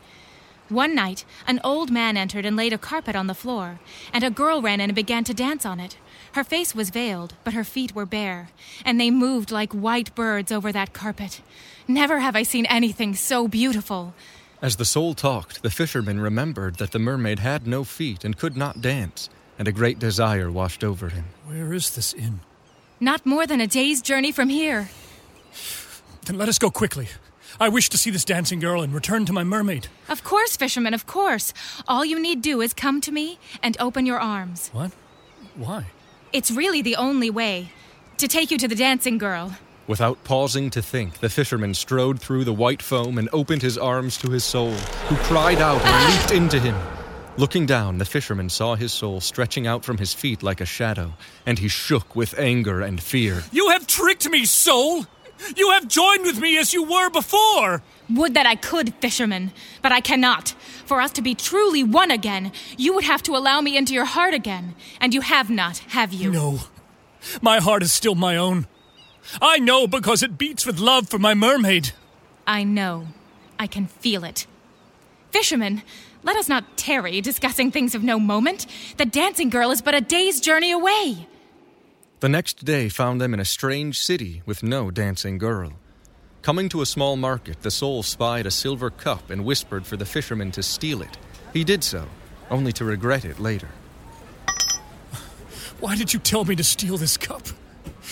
One 0.68 0.96
night, 0.96 1.24
an 1.46 1.61
old 1.62 1.90
man 1.92 2.16
entered 2.16 2.44
and 2.44 2.57
laid 2.57 2.72
a 2.72 2.79
carpet 2.79 3.14
on 3.14 3.29
the 3.29 3.35
floor, 3.35 3.79
and 4.12 4.24
a 4.24 4.31
girl 4.31 4.61
ran 4.61 4.81
in 4.81 4.90
and 4.90 4.94
began 4.96 5.22
to 5.24 5.35
dance 5.35 5.64
on 5.64 5.79
it. 5.79 5.96
Her 6.33 6.42
face 6.42 6.74
was 6.74 6.90
veiled, 6.90 7.35
but 7.44 7.55
her 7.55 7.62
feet 7.62 7.94
were 7.94 8.05
bare, 8.05 8.50
and 8.85 9.00
they 9.00 9.11
moved 9.11 9.52
like 9.52 9.72
white 9.72 10.12
birds 10.16 10.50
over 10.50 10.72
that 10.72 10.92
carpet. 10.92 11.40
Never 11.87 12.18
have 12.18 12.35
I 12.35 12.42
seen 12.42 12.66
anything 12.66 13.14
so 13.14 13.46
beautiful. 13.46 14.12
as 14.61 14.76
the 14.76 14.85
soul 14.85 15.14
talked, 15.14 15.62
the 15.62 15.70
fisherman 15.70 16.18
remembered 16.18 16.76
that 16.76 16.90
the 16.90 16.98
mermaid 16.98 17.38
had 17.38 17.66
no 17.66 17.85
feet 17.85 18.24
and 18.24 18.37
could 18.37 18.57
not 18.57 18.81
dance, 18.81 19.29
and 19.59 19.68
a 19.68 19.72
great 19.72 19.98
desire 20.00 20.50
washed 20.50 20.83
over 20.83 21.11
him. 21.11 21.26
Where 21.46 21.72
is 21.72 21.94
this 21.94 22.12
inn? 22.12 22.40
Not 22.98 23.24
more 23.24 23.46
than 23.46 23.61
a 23.61 23.66
day's 23.68 24.02
journey 24.02 24.33
from 24.33 24.48
here. 24.48 24.88
Then 26.24 26.38
let 26.38 26.48
us 26.48 26.59
go 26.59 26.70
quickly. 26.70 27.09
I 27.59 27.69
wish 27.69 27.88
to 27.90 27.99
see 27.99 28.11
this 28.11 28.25
dancing 28.25 28.61
girl 28.61 28.83
and 28.83 28.92
return 28.92 29.25
to 29.27 29.33
my 29.33 29.45
mermaid. 29.45 29.88
Of 30.09 30.23
course, 30.25 30.57
fisherman, 30.57 30.95
of 30.95 31.07
course. 31.07 31.55
All 31.88 32.05
you 32.05 32.21
need 32.21 32.42
do 32.42 32.61
is 32.61 32.75
come 32.75 33.01
to 33.03 33.12
me 33.12 33.38
and 33.62 33.77
open 33.81 34.05
your 34.05 34.21
arms. 34.21 34.69
What? 34.73 34.92
Why? 35.55 35.87
It's 36.33 36.51
really 36.51 36.83
the 36.83 36.97
only 36.97 37.31
way 37.31 37.71
to 38.19 38.29
take 38.29 38.51
you 38.51 38.59
to 38.59 38.69
the 38.69 38.75
dancing 38.75 39.19
girl. 39.19 39.57
Without 39.87 40.23
pausing 40.25 40.69
to 40.71 40.83
think, 40.83 41.19
the 41.19 41.29
fisherman 41.29 41.73
strode 41.73 42.21
through 42.21 42.45
the 42.45 42.53
white 42.53 42.83
foam 42.83 43.19
and 43.19 43.29
opened 43.33 43.62
his 43.62 43.79
arms 43.79 44.19
to 44.19 44.31
his 44.31 44.45
soul, 44.45 44.73
who 45.09 45.16
cried 45.16 45.59
out 45.59 45.81
and 45.81 46.14
leaped 46.14 46.33
into 46.33 46.59
him. 46.59 46.77
Looking 47.38 47.66
down, 47.66 47.99
the 47.99 48.05
fisherman 48.05 48.49
saw 48.49 48.75
his 48.75 48.92
soul 48.92 49.21
stretching 49.21 49.66
out 49.66 49.85
from 49.85 49.99
his 49.99 50.12
feet 50.12 50.42
like 50.42 50.61
a 50.61 50.66
shadow, 50.66 51.12
and 51.45 51.59
he 51.59 51.69
shook 51.69 52.16
with 52.16 52.38
anger 52.38 52.81
and 52.81 53.01
fear. 53.01 53.45
You 53.53 53.69
have 53.69 53.87
tricked 53.87 54.29
me, 54.29 54.45
soul! 54.45 55.07
You 55.57 55.70
have 55.70 55.88
joined 55.88 56.22
with 56.25 56.40
me 56.40 56.59
as 56.59 56.72
you 56.72 56.83
were 56.83 57.11
before! 57.11 57.83
Would 58.09 58.35
that 58.35 58.46
I 58.46 58.55
could, 58.55 58.94
fisherman, 58.96 59.53
but 59.83 59.92
I 59.92 60.01
cannot. 60.01 60.51
For 60.85 61.01
us 61.01 61.11
to 61.12 61.22
be 61.22 61.35
truly 61.35 61.83
one 61.83 62.11
again, 62.11 62.53
you 62.79 62.94
would 62.94 63.05
have 63.05 63.22
to 63.25 63.37
allow 63.37 63.61
me 63.61 63.77
into 63.77 63.94
your 63.94 64.05
heart 64.05 64.35
again. 64.35 64.75
And 65.01 65.12
you 65.12 65.20
have 65.20 65.51
not, 65.51 65.79
have 65.88 66.12
you? 66.12 66.31
No. 66.31 66.61
My 67.42 67.59
heart 67.59 67.83
is 67.83 67.92
still 67.92 68.14
my 68.14 68.37
own. 68.37 68.66
I 69.42 69.59
know 69.59 69.87
because 69.87 70.22
it 70.22 70.38
beats 70.38 70.64
with 70.64 70.79
love 70.79 71.09
for 71.09 71.18
my 71.18 71.35
mermaid. 71.35 71.92
I 72.46 72.62
know. 72.62 73.09
I 73.59 73.66
can 73.66 73.87
feel 73.87 74.22
it. 74.22 74.46
Fisherman, 75.33 75.83
let 76.22 76.37
us 76.37 76.49
not 76.49 76.77
tarry 76.77 77.20
discussing 77.20 77.70
things 77.70 77.94
of 77.94 78.05
no 78.05 78.20
moment. 78.20 78.66
The 78.96 79.07
dancing 79.07 79.51
girl 79.51 79.70
is 79.70 79.83
but 79.83 79.94
a 79.94 80.01
day's 80.01 80.40
journey 80.40 80.70
away. 80.70 81.27
The 82.20 82.29
next 82.31 82.64
day 82.64 82.88
found 82.88 83.20
them 83.20 83.35
in 83.35 83.40
a 83.40 83.44
strange 83.44 84.00
city 84.00 84.42
with 84.46 84.62
no 84.62 84.90
dancing 84.90 85.37
girl. 85.37 85.72
Coming 86.40 86.70
to 86.70 86.81
a 86.81 86.87
small 86.87 87.16
market, 87.16 87.61
the 87.61 87.70
soul 87.70 88.02
spied 88.02 88.46
a 88.46 88.50
silver 88.50 88.88
cup 88.88 89.29
and 89.29 89.44
whispered 89.44 89.85
for 89.85 89.98
the 89.98 90.07
fisherman 90.07 90.50
to 90.52 90.62
steal 90.62 91.02
it. 91.02 91.18
He 91.52 91.62
did 91.62 91.85
so, 91.85 92.07
only 92.50 92.72
to 92.72 92.87
regret 92.87 93.26
it 93.26 93.38
later. 93.38 93.68
Why 95.79 95.94
did 95.94 96.14
you 96.14 96.18
tell 96.18 96.46
me 96.46 96.57
to 96.57 96.64
steal 96.64 96.96
this 96.96 97.18
cup? 97.18 97.42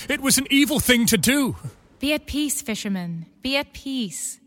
It 0.07 0.21
was 0.21 0.37
an 0.37 0.49
evil 0.51 0.81
thing 0.81 1.07
to 1.07 1.17
do. 1.17 1.57
Be 1.99 2.13
at 2.13 2.27
peace, 2.27 2.61
fisherman. 2.61 3.25
Be 3.41 3.57
at 3.57 3.73
peace. 3.73 4.39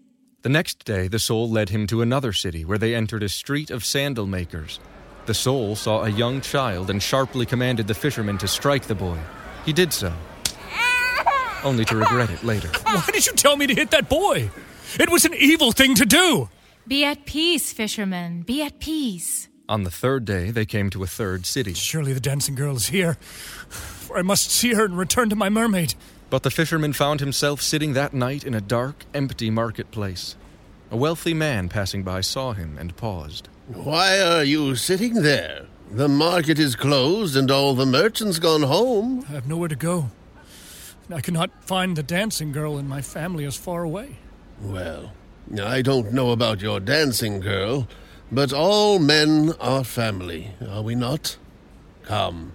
The 0.44 0.50
next 0.50 0.86
day, 0.86 1.08
the 1.08 1.18
soul 1.18 1.50
led 1.50 1.70
him 1.70 1.88
to 1.88 2.04
another 2.04 2.32
city 2.32 2.64
where 2.64 2.78
they 2.78 2.94
entered 2.94 3.24
a 3.24 3.30
street 3.30 3.72
of 3.72 3.84
sandal 3.84 4.28
makers. 4.28 4.80
The 5.26 5.34
soul 5.34 5.76
saw 5.76 6.04
a 6.04 6.10
young 6.10 6.42
child 6.42 6.92
and 6.92 7.02
sharply 7.02 7.48
commanded 7.48 7.88
the 7.88 7.96
fisherman 7.96 8.38
to 8.38 8.48
strike 8.48 8.84
the 8.84 8.94
boy. 8.94 9.18
He 9.68 9.74
did 9.74 9.92
so, 9.92 10.14
only 11.62 11.84
to 11.86 11.98
regret 11.98 12.30
it 12.30 12.42
later. 12.42 12.70
Why 12.84 13.04
did 13.12 13.26
you 13.26 13.34
tell 13.34 13.58
me 13.58 13.68
to 13.68 13.76
hit 13.76 13.92
that 13.92 14.08
boy? 14.08 14.50
It 14.98 15.10
was 15.10 15.26
an 15.26 15.34
evil 15.34 15.74
thing 15.74 15.94
to 15.96 16.06
do. 16.06 16.48
Be 16.88 17.04
at 17.04 17.26
peace, 17.26 17.74
fisherman. 17.74 18.44
Be 18.44 18.62
at 18.62 18.80
peace. 18.80 19.50
On 19.68 19.84
the 19.84 19.92
third 19.92 20.24
day, 20.24 20.52
they 20.52 20.66
came 20.66 20.90
to 20.92 21.04
a 21.04 21.06
third 21.06 21.46
city. 21.46 21.74
Surely 21.74 22.14
the 22.14 22.22
dancing 22.22 22.56
girl 22.56 22.78
is 22.78 22.88
here, 22.88 23.16
for 23.68 24.18
I 24.18 24.22
must 24.22 24.52
see 24.52 24.74
her 24.74 24.86
and 24.86 24.98
return 24.98 25.30
to 25.32 25.36
my 25.36 25.50
mermaid. 25.50 25.96
But 26.30 26.44
the 26.44 26.50
fisherman 26.50 26.94
found 26.94 27.20
himself 27.20 27.62
sitting 27.62 27.92
that 27.92 28.14
night 28.14 28.46
in 28.46 28.54
a 28.54 28.62
dark, 28.62 29.04
empty 29.14 29.50
marketplace. 29.50 30.38
A 30.92 30.96
wealthy 30.96 31.34
man 31.34 31.68
passing 31.68 32.04
by 32.04 32.22
saw 32.22 32.54
him 32.54 32.78
and 32.80 32.96
paused. 32.96 33.50
Why 33.68 34.22
are 34.22 34.46
you 34.46 34.78
sitting 34.78 35.16
there? 35.16 35.66
The 35.92 36.10
market 36.10 36.60
is 36.60 36.76
closed 36.76 37.36
and 37.38 37.50
all 37.50 37.74
the 37.74 37.86
merchants 37.86 38.40
gone 38.40 38.64
home. 38.64 39.26
I 39.30 39.32
have 39.34 39.48
nowhere 39.48 39.70
to 39.70 39.76
go. 39.76 40.10
I 41.10 41.22
cannot 41.22 41.64
find 41.64 41.96
the 41.96 42.04
dancing 42.04 42.52
girl, 42.52 42.78
and 42.78 42.90
my 42.90 43.02
family 43.02 43.46
is 43.46 43.56
far 43.56 43.84
away. 43.84 44.18
Well, 44.62 45.14
I 45.62 45.82
don't 45.82 46.12
know 46.12 46.32
about 46.32 46.62
your 46.62 46.82
dancing 46.82 47.40
girl, 47.40 47.88
but 48.30 48.52
all 48.52 49.00
men 49.00 49.54
are 49.62 49.86
family, 49.86 50.52
are 50.68 50.82
we 50.82 50.96
not? 50.96 51.38
Come. 52.04 52.52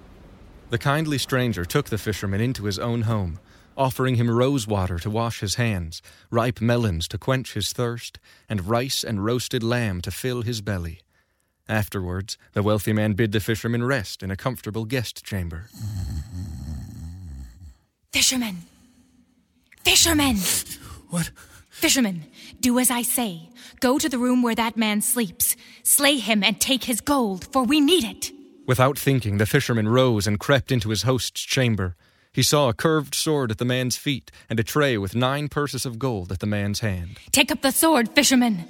The 0.68 0.76
kindly 0.76 1.16
stranger 1.16 1.64
took 1.64 1.88
the 1.88 1.96
fisherman 1.96 2.42
into 2.42 2.64
his 2.64 2.78
own 2.78 3.02
home, 3.02 3.40
offering 3.76 4.16
him 4.16 4.30
rose 4.30 4.66
water 4.66 4.98
to 4.98 5.08
wash 5.08 5.40
his 5.40 5.54
hands, 5.54 6.02
ripe 6.30 6.60
melons 6.60 7.08
to 7.08 7.16
quench 7.18 7.54
his 7.54 7.72
thirst, 7.72 8.18
and 8.50 8.66
rice 8.66 9.02
and 9.02 9.24
roasted 9.24 9.62
lamb 9.62 10.02
to 10.02 10.10
fill 10.10 10.42
his 10.42 10.60
belly. 10.60 11.00
Afterwards, 11.68 12.36
the 12.52 12.62
wealthy 12.62 12.92
man 12.92 13.12
bid 13.12 13.32
the 13.32 13.40
fisherman 13.40 13.84
rest 13.84 14.22
in 14.22 14.30
a 14.30 14.36
comfortable 14.36 14.84
guest 14.84 15.24
chamber. 15.24 15.68
Fisherman! 18.12 18.62
Fisherman! 19.84 20.36
What? 21.10 21.30
Fisherman, 21.70 22.24
do 22.60 22.78
as 22.78 22.90
I 22.90 23.02
say. 23.02 23.48
Go 23.80 23.98
to 23.98 24.08
the 24.08 24.18
room 24.18 24.42
where 24.42 24.54
that 24.54 24.76
man 24.76 25.00
sleeps. 25.00 25.56
Slay 25.82 26.18
him 26.18 26.44
and 26.44 26.60
take 26.60 26.84
his 26.84 27.00
gold, 27.00 27.46
for 27.52 27.64
we 27.64 27.80
need 27.80 28.04
it. 28.04 28.30
Without 28.66 28.98
thinking, 28.98 29.38
the 29.38 29.46
fisherman 29.46 29.88
rose 29.88 30.26
and 30.26 30.38
crept 30.38 30.70
into 30.70 30.90
his 30.90 31.02
host's 31.02 31.40
chamber. 31.40 31.96
He 32.32 32.42
saw 32.42 32.68
a 32.68 32.74
curved 32.74 33.14
sword 33.14 33.50
at 33.50 33.58
the 33.58 33.64
man's 33.64 33.96
feet 33.96 34.30
and 34.48 34.60
a 34.60 34.64
tray 34.64 34.96
with 34.96 35.14
nine 35.16 35.48
purses 35.48 35.84
of 35.84 35.98
gold 35.98 36.30
at 36.30 36.38
the 36.38 36.46
man's 36.46 36.80
hand. 36.80 37.18
Take 37.30 37.50
up 37.50 37.62
the 37.62 37.72
sword, 37.72 38.08
fisherman. 38.10 38.64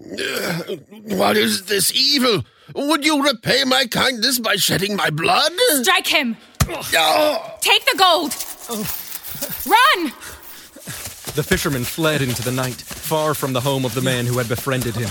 What 0.90 1.36
is 1.36 1.66
this 1.66 1.92
evil? 1.94 2.44
Would 2.74 3.04
you 3.04 3.22
repay 3.22 3.64
my 3.64 3.86
kindness 3.86 4.38
by 4.38 4.56
shedding 4.56 4.96
my 4.96 5.10
blood? 5.10 5.52
Strike 5.82 6.06
him! 6.06 6.36
Oh. 6.68 7.58
Take 7.60 7.84
the 7.84 7.98
gold! 7.98 8.34
Run! 9.66 10.12
The 11.34 11.42
fisherman 11.42 11.84
fled 11.84 12.22
into 12.22 12.42
the 12.42 12.52
night, 12.52 12.80
far 12.80 13.34
from 13.34 13.52
the 13.52 13.60
home 13.60 13.84
of 13.84 13.94
the 13.94 14.00
man 14.00 14.26
who 14.26 14.38
had 14.38 14.48
befriended 14.48 14.94
him. 14.96 15.10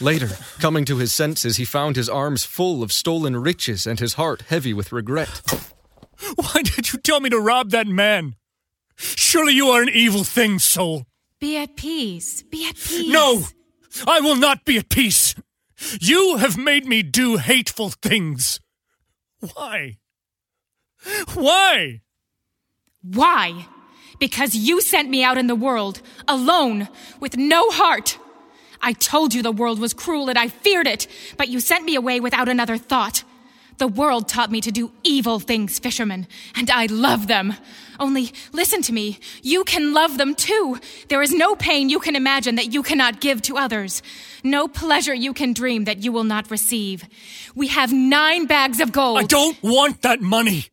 Later, 0.00 0.30
coming 0.58 0.84
to 0.86 0.96
his 0.96 1.12
senses, 1.12 1.56
he 1.56 1.64
found 1.64 1.96
his 1.96 2.08
arms 2.08 2.44
full 2.44 2.82
of 2.82 2.92
stolen 2.92 3.36
riches 3.36 3.86
and 3.86 4.00
his 4.00 4.14
heart 4.14 4.42
heavy 4.48 4.72
with 4.72 4.92
regret. 4.92 5.42
Why 6.36 6.62
did 6.62 6.92
you 6.92 6.98
tell 6.98 7.20
me 7.20 7.30
to 7.30 7.38
rob 7.38 7.70
that 7.70 7.86
man? 7.86 8.36
Surely 8.96 9.52
you 9.52 9.68
are 9.68 9.82
an 9.82 9.90
evil 9.92 10.24
thing, 10.24 10.58
soul. 10.58 11.04
Be 11.40 11.56
at 11.56 11.76
peace. 11.76 12.42
Be 12.42 12.68
at 12.68 12.76
peace. 12.76 13.08
No! 13.08 13.44
I 14.06 14.20
will 14.20 14.36
not 14.36 14.64
be 14.64 14.78
at 14.78 14.88
peace. 14.88 15.34
You 16.00 16.36
have 16.36 16.58
made 16.58 16.86
me 16.86 17.02
do 17.02 17.36
hateful 17.36 17.90
things. 17.90 18.60
Why? 19.54 19.98
Why? 21.34 22.02
Why? 23.02 23.66
Because 24.18 24.54
you 24.54 24.80
sent 24.80 25.08
me 25.08 25.22
out 25.22 25.38
in 25.38 25.46
the 25.46 25.54
world, 25.54 26.02
alone, 26.26 26.88
with 27.20 27.36
no 27.36 27.70
heart. 27.70 28.18
I 28.80 28.92
told 28.92 29.34
you 29.34 29.42
the 29.42 29.52
world 29.52 29.78
was 29.78 29.94
cruel 29.94 30.28
and 30.28 30.38
I 30.38 30.48
feared 30.48 30.86
it, 30.86 31.06
but 31.36 31.48
you 31.48 31.60
sent 31.60 31.84
me 31.84 31.94
away 31.94 32.20
without 32.20 32.48
another 32.48 32.76
thought. 32.76 33.22
The 33.78 33.88
world 33.88 34.28
taught 34.28 34.50
me 34.50 34.60
to 34.62 34.72
do 34.72 34.90
evil 35.04 35.38
things, 35.38 35.78
fisherman, 35.78 36.26
and 36.56 36.68
I 36.70 36.86
love 36.86 37.28
them. 37.28 37.54
Only 38.00 38.32
listen 38.52 38.82
to 38.82 38.92
me. 38.92 39.18
You 39.42 39.64
can 39.64 39.92
love 39.92 40.18
them 40.18 40.34
too. 40.34 40.78
There 41.08 41.22
is 41.22 41.32
no 41.32 41.54
pain 41.54 41.88
you 41.88 42.00
can 42.00 42.16
imagine 42.16 42.56
that 42.56 42.72
you 42.72 42.82
cannot 42.82 43.20
give 43.20 43.40
to 43.42 43.56
others. 43.56 44.02
No 44.42 44.68
pleasure 44.68 45.14
you 45.14 45.32
can 45.32 45.52
dream 45.52 45.84
that 45.84 45.98
you 45.98 46.12
will 46.12 46.24
not 46.24 46.50
receive. 46.50 47.04
We 47.54 47.68
have 47.68 47.92
nine 47.92 48.46
bags 48.46 48.80
of 48.80 48.92
gold. 48.92 49.18
I 49.18 49.24
don't 49.24 49.60
want 49.62 50.02
that 50.02 50.20
money. 50.20 50.66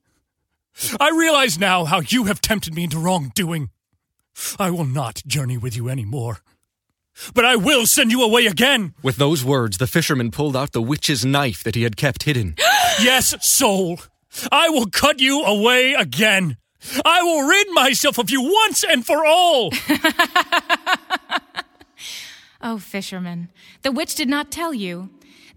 I 1.00 1.12
realize 1.12 1.60
now 1.60 1.86
how 1.86 2.02
you 2.02 2.26
have 2.26 2.42
tempted 2.42 2.74
me 2.74 2.84
into 2.84 3.00
wrongdoing. 3.00 3.70
I 4.60 4.70
will 4.72 4.86
not 4.86 5.24
journey 5.26 5.58
with 5.58 5.76
you 5.76 5.90
anymore. 5.90 6.40
But 7.34 7.46
I 7.46 7.56
will 7.56 7.86
send 7.86 8.12
you 8.12 8.24
away 8.24 8.46
again. 8.46 8.94
With 9.02 9.16
those 9.16 9.46
words, 9.46 9.78
the 9.78 9.88
fisherman 9.88 10.32
pulled 10.32 10.56
out 10.58 10.74
the 10.74 10.82
witch's 10.82 11.24
knife 11.24 11.64
that 11.64 11.76
he 11.76 11.84
had 11.84 11.96
kept 11.96 12.24
hidden. 12.24 12.56
yes, 13.02 13.36
soul. 13.46 14.00
I 14.52 14.70
will 14.70 14.88
cut 14.88 15.20
you 15.20 15.44
away 15.44 15.94
again. 15.94 16.58
I 17.04 17.22
will 17.22 17.48
rid 17.48 17.70
myself 17.72 18.18
of 18.18 18.30
you 18.30 18.42
once 18.42 18.84
and 18.84 19.06
for 19.06 19.26
all. 19.26 19.72
oh, 22.62 22.78
fisherman, 22.78 23.50
the 23.82 23.92
witch 23.92 24.16
did 24.16 24.30
not 24.30 24.52
tell 24.52 24.74
you. 24.74 25.10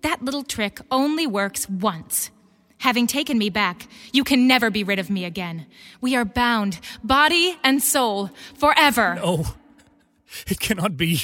That 0.02 0.22
little 0.22 0.44
trick 0.44 0.80
only 0.90 1.26
works 1.26 1.68
once. 1.68 2.30
Having 2.78 3.08
taken 3.08 3.36
me 3.36 3.50
back, 3.50 3.88
you 4.12 4.22
can 4.22 4.46
never 4.46 4.70
be 4.70 4.84
rid 4.84 5.00
of 5.00 5.10
me 5.10 5.24
again. 5.24 5.66
We 6.00 6.14
are 6.14 6.24
bound, 6.24 6.78
body 7.02 7.58
and 7.64 7.82
soul, 7.82 8.30
forever. 8.54 9.16
No, 9.16 9.44
it 10.46 10.60
cannot 10.60 10.96
be. 10.96 11.22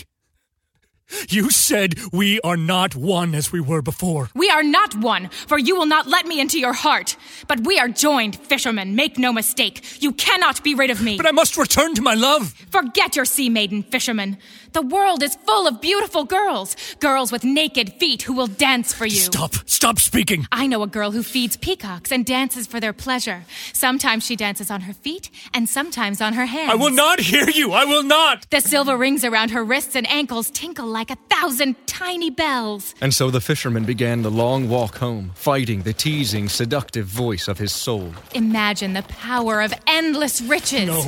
You 1.29 1.51
said 1.51 1.95
we 2.13 2.41
are 2.41 2.57
not 2.57 2.95
one 2.95 3.35
as 3.35 3.53
we 3.53 3.61
were 3.61 3.83
before. 3.83 4.31
We 4.35 4.49
are 4.51 4.63
not 4.63 4.95
one, 4.97 5.29
for 5.29 5.59
you 5.59 5.77
will 5.77 5.87
not 5.87 6.07
let 6.07 6.27
me 6.27 6.41
into 6.41 6.59
your 6.59 6.73
heart. 6.73 7.17
But 7.47 7.61
we 7.67 7.79
are 7.79 7.89
joined, 7.89 8.37
fisherman. 8.37 8.95
Make 8.95 9.19
no 9.19 9.33
mistake. 9.33 10.03
You 10.03 10.13
cannot 10.13 10.63
be 10.63 10.75
rid 10.75 10.91
of 10.91 11.03
me. 11.03 11.17
But 11.17 11.27
I 11.27 11.33
must 11.33 11.57
return 11.57 11.95
to 11.95 12.03
my 12.03 12.15
love. 12.15 12.53
Forget 12.71 13.17
your 13.17 13.25
sea 13.25 13.49
maiden, 13.49 13.83
fisherman. 13.83 14.39
The 14.73 14.83
world 14.83 15.23
is 15.23 15.37
full 15.47 15.69
of 15.69 15.81
beautiful 15.81 16.25
girls. 16.25 16.75
Girls 17.01 17.31
with 17.31 17.45
naked 17.45 17.95
feet 17.95 18.23
who 18.23 18.33
will 18.33 18.49
dance 18.49 18.93
for 18.93 19.07
you. 19.07 19.17
Stop. 19.17 19.55
Stop 19.67 19.99
speaking. 19.99 20.47
I 20.51 20.67
know 20.67 20.83
a 20.83 20.89
girl 20.89 21.13
who 21.13 21.23
feeds 21.23 21.57
peacocks 21.57 22.11
and 22.11 22.27
dances 22.27 22.67
for 22.67 22.81
their 22.81 22.93
pleasure. 22.93 23.45
Sometimes 23.73 24.25
she 24.27 24.37
dances 24.37 24.71
on 24.71 24.83
her 24.83 24.93
feet 24.93 25.31
and 25.53 25.69
sometimes 25.69 26.21
on 26.21 26.33
her 26.33 26.47
hands. 26.47 26.73
I 26.73 26.75
will 26.75 26.91
not 26.91 27.21
hear 27.21 27.49
you. 27.49 27.73
I 27.73 27.85
will 27.85 28.03
not. 28.03 28.47
The 28.51 28.61
silver 28.61 28.97
rings 28.97 29.25
around 29.25 29.51
her 29.51 29.65
wrists 29.65 29.95
and 29.95 30.11
ankles 30.11 30.51
tinkle 30.51 30.87
like 30.95 31.11
a 31.11 31.17
thousand 31.29 31.77
tiny 31.87 32.31
bells. 32.31 32.95
And 33.03 33.13
so 33.13 33.31
the 33.31 33.41
fisherman 33.41 33.85
began 33.85 34.23
the 34.23 34.31
long 34.31 34.69
walk 34.69 34.97
home, 34.99 35.33
fighting 35.35 35.83
the 35.83 35.93
teasing, 35.93 36.49
seductive 36.49 37.07
voice 37.07 37.49
of 37.49 37.59
his 37.59 37.73
soul. 37.73 38.15
Imagine 38.33 38.95
the 38.95 39.03
power 39.03 39.61
of 39.61 39.75
endless 39.87 40.41
riches. 40.41 40.87
No, 40.87 41.03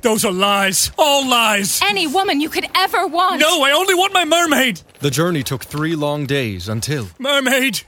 those 0.00 0.24
are 0.24 0.32
lies. 0.32 0.92
All 0.96 1.28
lies. 1.28 1.80
Any 1.82 2.06
woman 2.06 2.40
you 2.40 2.48
could 2.48 2.66
ever 2.74 3.06
want. 3.06 3.40
No, 3.40 3.62
I 3.62 3.72
only 3.72 3.94
want 3.94 4.14
my 4.14 4.24
mermaid. 4.24 4.80
The 5.00 5.10
journey 5.10 5.42
took 5.42 5.64
three 5.64 5.96
long 5.96 6.24
days 6.24 6.68
until. 6.68 7.08
Mermaid! 7.18 7.82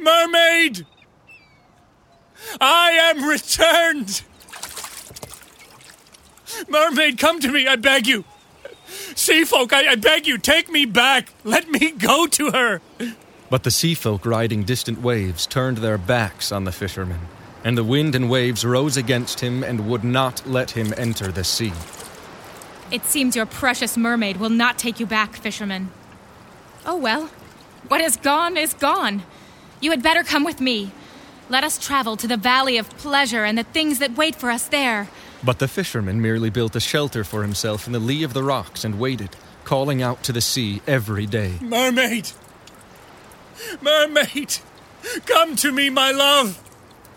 Mermaid! 0.00 0.84
I 2.60 2.90
am 2.90 3.24
returned! 3.24 4.22
Mermaid, 6.68 7.18
come 7.18 7.38
to 7.40 7.52
me, 7.52 7.68
I 7.68 7.76
beg 7.76 8.06
you. 8.06 8.24
Sea 9.16 9.44
folk, 9.44 9.72
I, 9.72 9.92
I 9.92 9.94
beg 9.94 10.26
you, 10.26 10.36
take 10.36 10.70
me 10.70 10.84
back. 10.84 11.32
Let 11.42 11.70
me 11.70 11.90
go 11.90 12.26
to 12.26 12.50
her. 12.50 12.82
But 13.48 13.62
the 13.62 13.70
sea 13.70 13.94
folk 13.94 14.26
riding 14.26 14.62
distant 14.62 15.00
waves 15.00 15.46
turned 15.46 15.78
their 15.78 15.96
backs 15.96 16.52
on 16.52 16.64
the 16.64 16.70
fisherman, 16.70 17.20
and 17.64 17.78
the 17.78 17.82
wind 17.82 18.14
and 18.14 18.28
waves 18.28 18.62
rose 18.62 18.98
against 18.98 19.40
him 19.40 19.64
and 19.64 19.88
would 19.88 20.04
not 20.04 20.46
let 20.46 20.72
him 20.72 20.92
enter 20.98 21.32
the 21.32 21.44
sea. 21.44 21.72
It 22.90 23.06
seems 23.06 23.34
your 23.34 23.46
precious 23.46 23.96
mermaid 23.96 24.36
will 24.36 24.50
not 24.50 24.78
take 24.78 25.00
you 25.00 25.06
back, 25.06 25.34
fisherman. 25.34 25.90
Oh 26.84 26.96
well. 26.96 27.30
What 27.88 28.02
is 28.02 28.16
gone 28.16 28.58
is 28.58 28.74
gone. 28.74 29.22
You 29.80 29.92
had 29.92 30.02
better 30.02 30.24
come 30.24 30.44
with 30.44 30.60
me. 30.60 30.90
Let 31.48 31.64
us 31.64 31.78
travel 31.78 32.16
to 32.18 32.28
the 32.28 32.36
Valley 32.36 32.76
of 32.76 32.90
Pleasure 32.90 33.44
and 33.44 33.56
the 33.56 33.64
things 33.64 33.98
that 34.00 34.16
wait 34.16 34.36
for 34.36 34.50
us 34.50 34.68
there. 34.68 35.08
But 35.44 35.58
the 35.58 35.68
fisherman 35.68 36.20
merely 36.20 36.50
built 36.50 36.76
a 36.76 36.80
shelter 36.80 37.22
for 37.24 37.42
himself 37.42 37.86
in 37.86 37.92
the 37.92 37.98
lee 37.98 38.22
of 38.22 38.32
the 38.34 38.42
rocks 38.42 38.84
and 38.84 38.98
waited, 38.98 39.36
calling 39.64 40.02
out 40.02 40.22
to 40.24 40.32
the 40.32 40.40
sea 40.40 40.80
every 40.86 41.26
day. 41.26 41.54
Mermaid! 41.60 42.30
Mermaid! 43.80 44.58
Come 45.26 45.56
to 45.56 45.72
me, 45.72 45.90
my 45.90 46.10
love! 46.10 46.62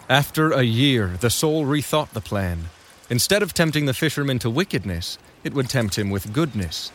After 0.10 0.52
a 0.52 0.64
year, 0.64 1.18
the 1.20 1.30
soul 1.30 1.66
rethought 1.66 2.10
the 2.12 2.22
plan. 2.22 2.66
Instead 3.10 3.42
of 3.44 3.54
tempting 3.54 3.86
the 3.86 3.94
fisherman 3.94 4.40
to 4.40 4.50
wickedness, 4.50 5.18
it 5.44 5.54
would 5.54 5.70
tempt 5.70 5.98
him 5.98 6.10
with 6.10 6.34
goodness. 6.34 6.92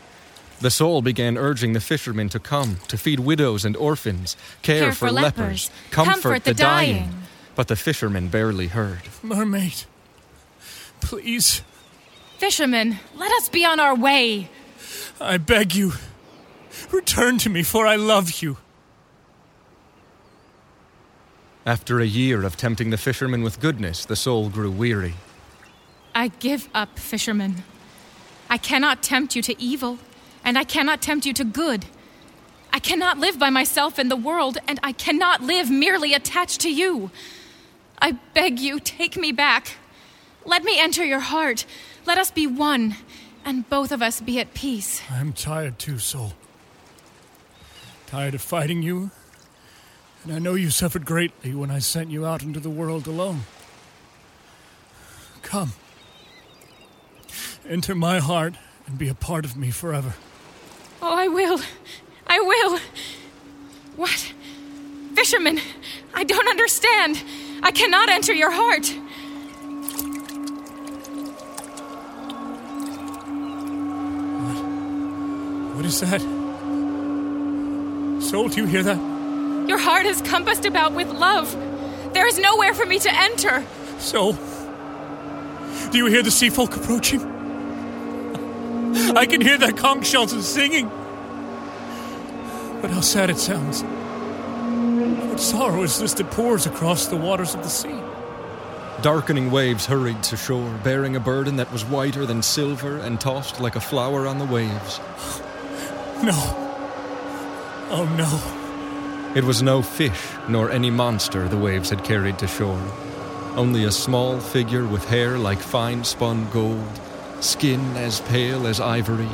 The 0.60 0.70
soul 0.70 1.02
began 1.02 1.36
urging 1.36 1.72
the 1.72 1.80
fishermen 1.80 2.28
to 2.30 2.38
come, 2.38 2.76
to 2.88 2.96
feed 2.96 3.20
widows 3.20 3.64
and 3.64 3.76
orphans, 3.76 4.36
care, 4.62 4.84
Care 4.84 4.92
for 4.92 5.10
lepers, 5.10 5.70
comfort, 5.90 6.12
comfort 6.12 6.44
the, 6.44 6.50
the 6.52 6.62
dying. 6.62 6.96
dying. 6.96 7.14
But 7.56 7.68
the 7.68 7.76
fishermen 7.76 8.28
barely 8.28 8.68
heard. 8.68 9.02
Mermaid, 9.22 9.84
please, 11.04 11.62
Fisherman, 12.38 12.98
let 13.14 13.30
us 13.32 13.48
be 13.48 13.64
on 13.64 13.78
our 13.78 13.94
way. 13.94 14.48
I 15.20 15.36
beg 15.36 15.74
you, 15.74 15.92
return 16.90 17.38
to 17.38 17.50
me, 17.50 17.62
for 17.62 17.86
I 17.86 17.96
love 17.96 18.42
you. 18.42 18.56
After 21.66 22.00
a 22.00 22.06
year 22.06 22.42
of 22.42 22.56
tempting 22.56 22.90
the 22.90 22.96
fisherman 22.96 23.42
with 23.42 23.60
goodness, 23.60 24.04
the 24.04 24.16
soul 24.16 24.48
grew 24.48 24.70
weary. 24.70 25.14
I 26.14 26.28
give 26.28 26.68
up, 26.74 26.98
fisherman. 26.98 27.64
I 28.48 28.58
cannot 28.58 29.02
tempt 29.02 29.36
you 29.36 29.42
to 29.42 29.62
evil, 29.62 29.98
and 30.42 30.58
I 30.58 30.64
cannot 30.64 31.02
tempt 31.02 31.26
you 31.26 31.32
to 31.34 31.44
good. 31.44 31.86
I 32.72 32.78
cannot 32.78 33.18
live 33.18 33.38
by 33.38 33.50
myself 33.50 33.98
in 33.98 34.08
the 34.08 34.16
world, 34.16 34.58
and 34.66 34.80
I 34.82 34.92
cannot 34.92 35.42
live 35.42 35.70
merely 35.70 36.14
attached 36.14 36.60
to 36.62 36.72
you. 36.72 37.10
I 38.00 38.12
beg 38.34 38.58
you, 38.58 38.80
take 38.80 39.16
me 39.16 39.32
back. 39.32 39.76
Let 40.44 40.64
me 40.64 40.78
enter 40.78 41.04
your 41.04 41.20
heart. 41.20 41.64
Let 42.06 42.18
us 42.18 42.30
be 42.30 42.46
one, 42.46 42.96
and 43.44 43.68
both 43.68 43.92
of 43.92 44.02
us 44.02 44.20
be 44.20 44.38
at 44.40 44.54
peace. 44.54 45.02
I'm 45.10 45.32
tired 45.32 45.78
too, 45.78 45.98
soul. 45.98 46.34
Tired 48.06 48.34
of 48.34 48.42
fighting 48.42 48.82
you, 48.82 49.10
and 50.22 50.32
I 50.32 50.38
know 50.38 50.54
you 50.54 50.70
suffered 50.70 51.04
greatly 51.04 51.54
when 51.54 51.70
I 51.70 51.78
sent 51.78 52.10
you 52.10 52.26
out 52.26 52.42
into 52.42 52.60
the 52.60 52.70
world 52.70 53.06
alone. 53.06 53.42
Come. 55.42 55.72
Enter 57.68 57.94
my 57.94 58.18
heart 58.18 58.54
and 58.86 58.98
be 58.98 59.08
a 59.08 59.14
part 59.14 59.44
of 59.44 59.56
me 59.56 59.70
forever. 59.70 60.14
Oh, 61.00 61.14
I 61.14 61.28
will. 61.28 61.60
I 62.26 62.40
will. 62.40 62.78
What? 63.96 64.32
Fisherman, 65.14 65.60
I 66.12 66.24
don't 66.24 66.48
understand. 66.48 67.22
I 67.62 67.70
cannot 67.70 68.10
enter 68.10 68.32
your 68.32 68.50
heart. 68.50 68.94
What 75.84 75.92
is 75.92 76.00
that? 76.00 76.22
Soul, 78.22 78.48
do 78.48 78.56
you 78.62 78.64
hear 78.64 78.82
that? 78.84 78.96
Your 79.68 79.76
heart 79.76 80.06
is 80.06 80.22
compassed 80.22 80.64
about 80.64 80.94
with 80.94 81.08
love. 81.08 81.52
There 82.14 82.26
is 82.26 82.38
nowhere 82.38 82.72
for 82.72 82.86
me 82.86 82.98
to 83.00 83.12
enter. 83.12 83.62
Soul, 83.98 84.32
do 85.92 85.98
you 85.98 86.06
hear 86.06 86.22
the 86.22 86.30
sea 86.30 86.48
folk 86.48 86.74
approaching? 86.74 87.20
I 89.14 89.26
can 89.26 89.42
hear 89.42 89.58
their 89.58 89.72
conch 89.72 90.06
shells 90.06 90.32
and 90.32 90.42
singing. 90.42 90.88
But 92.80 92.90
how 92.90 93.02
sad 93.02 93.28
it 93.28 93.36
sounds. 93.36 93.82
What 93.82 95.38
sorrow 95.38 95.82
is 95.82 95.98
this 95.98 96.14
that 96.14 96.30
pours 96.30 96.64
across 96.64 97.08
the 97.08 97.16
waters 97.16 97.54
of 97.54 97.62
the 97.62 97.68
sea? 97.68 98.00
Darkening 99.02 99.50
waves 99.50 99.84
hurried 99.84 100.22
to 100.22 100.38
shore, 100.38 100.80
bearing 100.82 101.14
a 101.14 101.20
burden 101.20 101.56
that 101.56 101.70
was 101.70 101.84
whiter 101.84 102.24
than 102.24 102.40
silver 102.40 102.96
and 102.96 103.20
tossed 103.20 103.60
like 103.60 103.76
a 103.76 103.80
flower 103.80 104.26
on 104.26 104.38
the 104.38 104.46
waves. 104.46 104.98
No. 106.24 106.32
Oh 107.90 108.06
no. 108.16 109.34
It 109.38 109.44
was 109.44 109.62
no 109.62 109.82
fish 109.82 110.22
nor 110.48 110.70
any 110.70 110.90
monster 110.90 111.48
the 111.48 111.58
waves 111.58 111.90
had 111.90 112.02
carried 112.02 112.38
to 112.38 112.46
shore. 112.46 112.80
Only 113.56 113.84
a 113.84 113.92
small 113.92 114.40
figure 114.40 114.86
with 114.86 115.04
hair 115.04 115.36
like 115.36 115.58
fine 115.58 116.02
spun 116.02 116.48
gold, 116.50 117.00
skin 117.40 117.96
as 117.96 118.22
pale 118.22 118.66
as 118.66 118.80
ivory, 118.80 119.28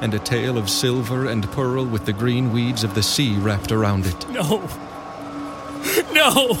and 0.00 0.14
a 0.14 0.18
tail 0.18 0.56
of 0.56 0.70
silver 0.70 1.28
and 1.28 1.50
pearl 1.52 1.84
with 1.84 2.06
the 2.06 2.14
green 2.14 2.52
weeds 2.52 2.84
of 2.84 2.94
the 2.94 3.02
sea 3.02 3.36
wrapped 3.36 3.70
around 3.70 4.06
it. 4.06 4.28
No. 4.30 4.66
No. 6.12 6.54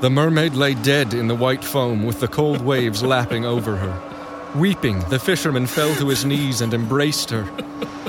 The 0.00 0.10
mermaid 0.10 0.54
lay 0.54 0.74
dead 0.74 1.14
in 1.14 1.26
the 1.26 1.34
white 1.34 1.64
foam 1.64 2.04
with 2.04 2.20
the 2.20 2.28
cold 2.28 2.60
waves 2.60 3.02
lapping 3.02 3.46
over 3.46 3.76
her. 3.76 4.09
Weeping, 4.54 4.98
the 5.10 5.18
fisherman 5.20 5.66
fell 5.66 5.94
to 5.94 6.08
his 6.08 6.24
knees 6.24 6.60
and 6.60 6.74
embraced 6.74 7.30
her. 7.30 7.48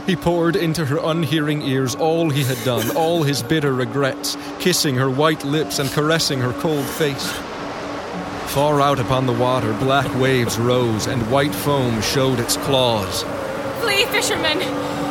He 0.08 0.16
poured 0.16 0.56
into 0.56 0.86
her 0.86 0.98
unhearing 1.04 1.62
ears 1.62 1.94
all 1.94 2.32
he 2.32 2.44
had 2.44 2.58
done, 2.66 2.96
all 2.98 3.22
his 3.22 3.44
bitter 3.44 3.74
regrets, 3.74 4.36
kissing 4.60 4.96
her 4.96 5.10
white 5.10 5.44
lips 5.44 5.78
and 5.78 5.90
caressing 5.92 6.40
her 6.40 6.54
cold 6.54 6.86
face. 6.86 7.32
Far 8.48 8.82
out 8.82 9.00
upon 9.00 9.28
the 9.28 9.34
water, 9.34 9.72
black 9.74 10.14
waves 10.20 10.58
rose 10.58 11.06
and 11.06 11.32
white 11.32 11.54
foam 11.54 12.02
showed 12.02 12.40
its 12.40 12.58
claws. 12.58 13.22
Flee, 13.82 14.06
fisherman. 14.06 14.58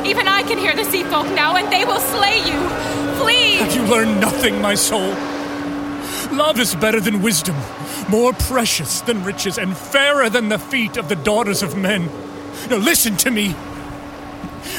Even 0.05 0.27
I 0.27 0.43
can 0.43 0.59
hear 0.59 0.75
the 0.75 0.85
sea 0.85 1.05
folk 1.05 1.27
now, 1.27 1.55
and 1.55 1.73
they 1.73 1.85
will 1.85 2.01
slay 2.01 2.39
you. 2.39 2.59
Flee! 3.23 3.57
Have 3.59 3.75
you 3.77 3.83
learned 3.85 4.21
nothing, 4.21 4.61
my 4.61 4.75
soul? 4.75 5.15
Love 6.33 6.61
is 6.61 6.75
better 6.77 7.01
than 7.01 7.23
wisdom, 7.23 7.57
more 8.09 8.33
precious 8.33 9.01
than 9.01 9.25
riches, 9.25 9.59
and 9.59 9.77
fairer 9.77 10.31
than 10.31 10.49
the 10.49 10.59
feet 10.59 10.97
of 10.97 11.09
the 11.09 11.17
daughters 11.17 11.63
of 11.63 11.77
men. 11.77 12.09
Now 12.69 12.77
listen 12.77 13.17
to 13.19 13.31
me. 13.31 13.55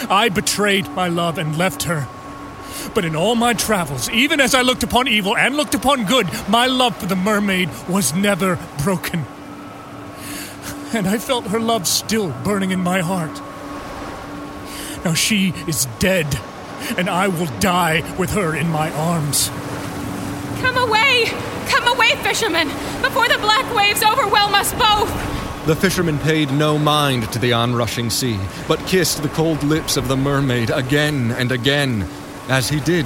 I 0.09 0.29
betrayed 0.29 0.87
my 0.89 1.07
love 1.07 1.37
and 1.37 1.57
left 1.57 1.83
her. 1.83 2.07
But 2.93 3.05
in 3.05 3.15
all 3.15 3.35
my 3.35 3.53
travels, 3.53 4.09
even 4.09 4.39
as 4.39 4.55
I 4.55 4.61
looked 4.61 4.83
upon 4.83 5.07
evil 5.07 5.35
and 5.35 5.55
looked 5.55 5.75
upon 5.75 6.05
good, 6.05 6.27
my 6.47 6.67
love 6.67 6.97
for 6.97 7.05
the 7.05 7.15
mermaid 7.15 7.69
was 7.87 8.13
never 8.13 8.57
broken. 8.83 9.25
And 10.93 11.07
I 11.07 11.17
felt 11.17 11.47
her 11.47 11.59
love 11.59 11.87
still 11.87 12.31
burning 12.43 12.71
in 12.71 12.79
my 12.79 13.01
heart. 13.01 13.41
Now 15.05 15.13
she 15.13 15.53
is 15.67 15.85
dead, 15.99 16.39
and 16.97 17.09
I 17.09 17.27
will 17.27 17.47
die 17.59 18.03
with 18.17 18.31
her 18.31 18.55
in 18.55 18.69
my 18.69 18.91
arms. 18.91 19.49
Come 20.61 20.77
away! 20.77 21.00
Come 21.67 21.87
away, 21.87 22.15
fisherman, 22.23 22.67
before 23.01 23.27
the 23.27 23.37
black 23.39 23.73
waves 23.75 24.03
overwhelm 24.03 24.55
us 24.55 24.73
both! 24.73 25.09
The 25.65 25.75
fisherman 25.75 26.17
paid 26.19 26.51
no 26.51 26.79
mind 26.79 27.31
to 27.33 27.39
the 27.39 27.53
onrushing 27.53 28.09
sea, 28.09 28.39
but 28.67 28.79
kissed 28.87 29.21
the 29.21 29.29
cold 29.29 29.61
lips 29.61 29.95
of 29.95 30.07
the 30.07 30.17
mermaid 30.17 30.71
again 30.71 31.31
and 31.31 31.51
again. 31.51 32.07
As 32.47 32.67
he 32.67 32.79
did, 32.79 33.05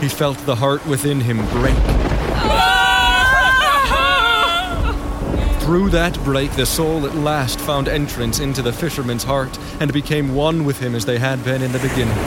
he 0.00 0.08
felt 0.08 0.36
the 0.38 0.56
heart 0.56 0.84
within 0.84 1.20
him 1.20 1.46
break. 1.50 1.76
Through 5.62 5.90
that 5.90 6.18
break, 6.24 6.50
the 6.52 6.66
soul 6.66 7.06
at 7.06 7.14
last 7.14 7.60
found 7.60 7.86
entrance 7.86 8.40
into 8.40 8.62
the 8.62 8.72
fisherman's 8.72 9.22
heart 9.22 9.56
and 9.78 9.92
became 9.92 10.34
one 10.34 10.64
with 10.64 10.80
him 10.80 10.96
as 10.96 11.04
they 11.04 11.20
had 11.20 11.44
been 11.44 11.62
in 11.62 11.70
the 11.70 11.78
beginning. 11.78 12.18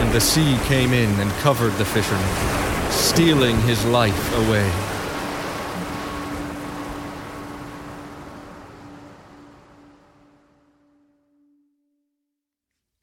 And 0.00 0.10
the 0.12 0.20
sea 0.22 0.56
came 0.64 0.94
in 0.94 1.10
and 1.20 1.30
covered 1.42 1.74
the 1.74 1.84
fisherman, 1.84 2.24
stealing 3.08 3.58
his 3.62 3.84
life 3.86 4.36
away. 4.36 4.70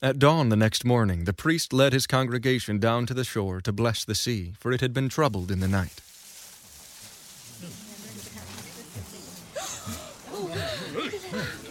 At 0.04 0.20
dawn 0.20 0.50
the 0.50 0.56
next 0.56 0.86
morning, 0.86 1.24
the 1.24 1.34
priest 1.34 1.74
led 1.74 1.92
his 1.92 2.06
congregation 2.06 2.78
down 2.78 3.08
to 3.08 3.16
the 3.16 3.24
shore 3.24 3.60
to 3.62 3.74
bless 3.74 4.06
the 4.06 4.14
sea, 4.14 4.54
for 4.60 4.72
it 4.72 4.80
had 4.80 4.94
been 4.94 5.10
troubled 5.10 5.50
in 5.50 5.60
the 5.60 5.68
night. 5.68 6.00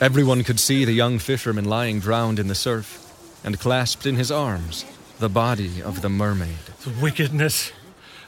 Everyone 0.00 0.42
could 0.42 0.58
see 0.58 0.84
the 0.84 0.92
young 0.92 1.20
fisherman 1.20 1.66
lying 1.66 2.00
drowned 2.00 2.40
in 2.40 2.48
the 2.48 2.56
surf, 2.56 3.00
and 3.44 3.60
clasped 3.60 4.06
in 4.06 4.16
his 4.16 4.32
arms 4.32 4.84
the 5.20 5.28
body 5.28 5.80
of 5.80 6.02
the 6.02 6.08
mermaid. 6.08 6.58
The 6.82 6.90
wickedness. 7.00 7.70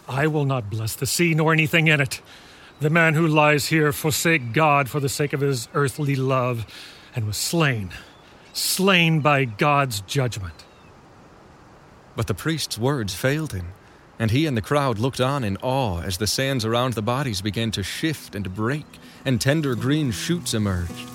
I 0.09 0.26
will 0.26 0.44
not 0.44 0.70
bless 0.70 0.94
the 0.94 1.07
sea 1.07 1.34
nor 1.34 1.52
anything 1.52 1.88
in 1.88 2.00
it. 2.00 2.20
The 2.80 2.90
man 2.90 3.14
who 3.14 3.26
lies 3.26 3.66
here 3.66 3.92
forsake 3.92 4.52
God 4.52 4.88
for 4.88 5.00
the 5.00 5.09
sake 5.09 5.32
of 5.32 5.40
his 5.40 5.68
earthly 5.74 6.14
love 6.14 6.66
and 7.14 7.26
was 7.26 7.36
slain, 7.36 7.90
slain 8.52 9.20
by 9.20 9.46
God's 9.46 10.02
judgment. 10.02 10.64
But 12.14 12.26
the 12.26 12.34
priest's 12.34 12.78
words 12.78 13.14
failed 13.14 13.52
him, 13.52 13.68
and 14.18 14.30
he 14.30 14.46
and 14.46 14.57
the 14.57 14.62
crowd 14.62 14.98
looked 14.98 15.20
on 15.20 15.42
in 15.42 15.57
awe 15.62 16.00
as 16.02 16.18
the 16.18 16.26
sands 16.26 16.64
around 16.64 16.92
the 16.92 17.02
bodies 17.02 17.40
began 17.40 17.70
to 17.72 17.82
shift 17.82 18.34
and 18.34 18.54
break, 18.54 18.86
and 19.24 19.40
tender 19.40 19.74
green 19.74 20.11
shoots 20.11 20.54
emerged. 20.54 21.09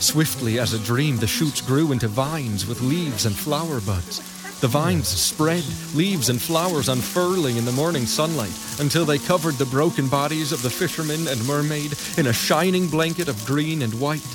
Swiftly 0.00 0.58
as 0.58 0.72
a 0.72 0.84
dream, 0.84 1.16
the 1.16 1.26
shoots 1.26 1.60
grew 1.60 1.92
into 1.92 2.08
vines 2.08 2.66
with 2.66 2.80
leaves 2.80 3.26
and 3.26 3.34
flower 3.34 3.80
buds. 3.80 4.33
The 4.64 4.68
vines 4.68 5.08
spread, 5.08 5.62
leaves 5.94 6.30
and 6.30 6.40
flowers 6.40 6.88
unfurling 6.88 7.58
in 7.58 7.66
the 7.66 7.72
morning 7.72 8.06
sunlight 8.06 8.58
until 8.80 9.04
they 9.04 9.18
covered 9.18 9.56
the 9.56 9.66
broken 9.66 10.08
bodies 10.08 10.52
of 10.52 10.62
the 10.62 10.70
fisherman 10.70 11.28
and 11.28 11.46
mermaid 11.46 11.94
in 12.16 12.28
a 12.28 12.32
shining 12.32 12.88
blanket 12.88 13.28
of 13.28 13.44
green 13.44 13.82
and 13.82 13.92
white. 14.00 14.26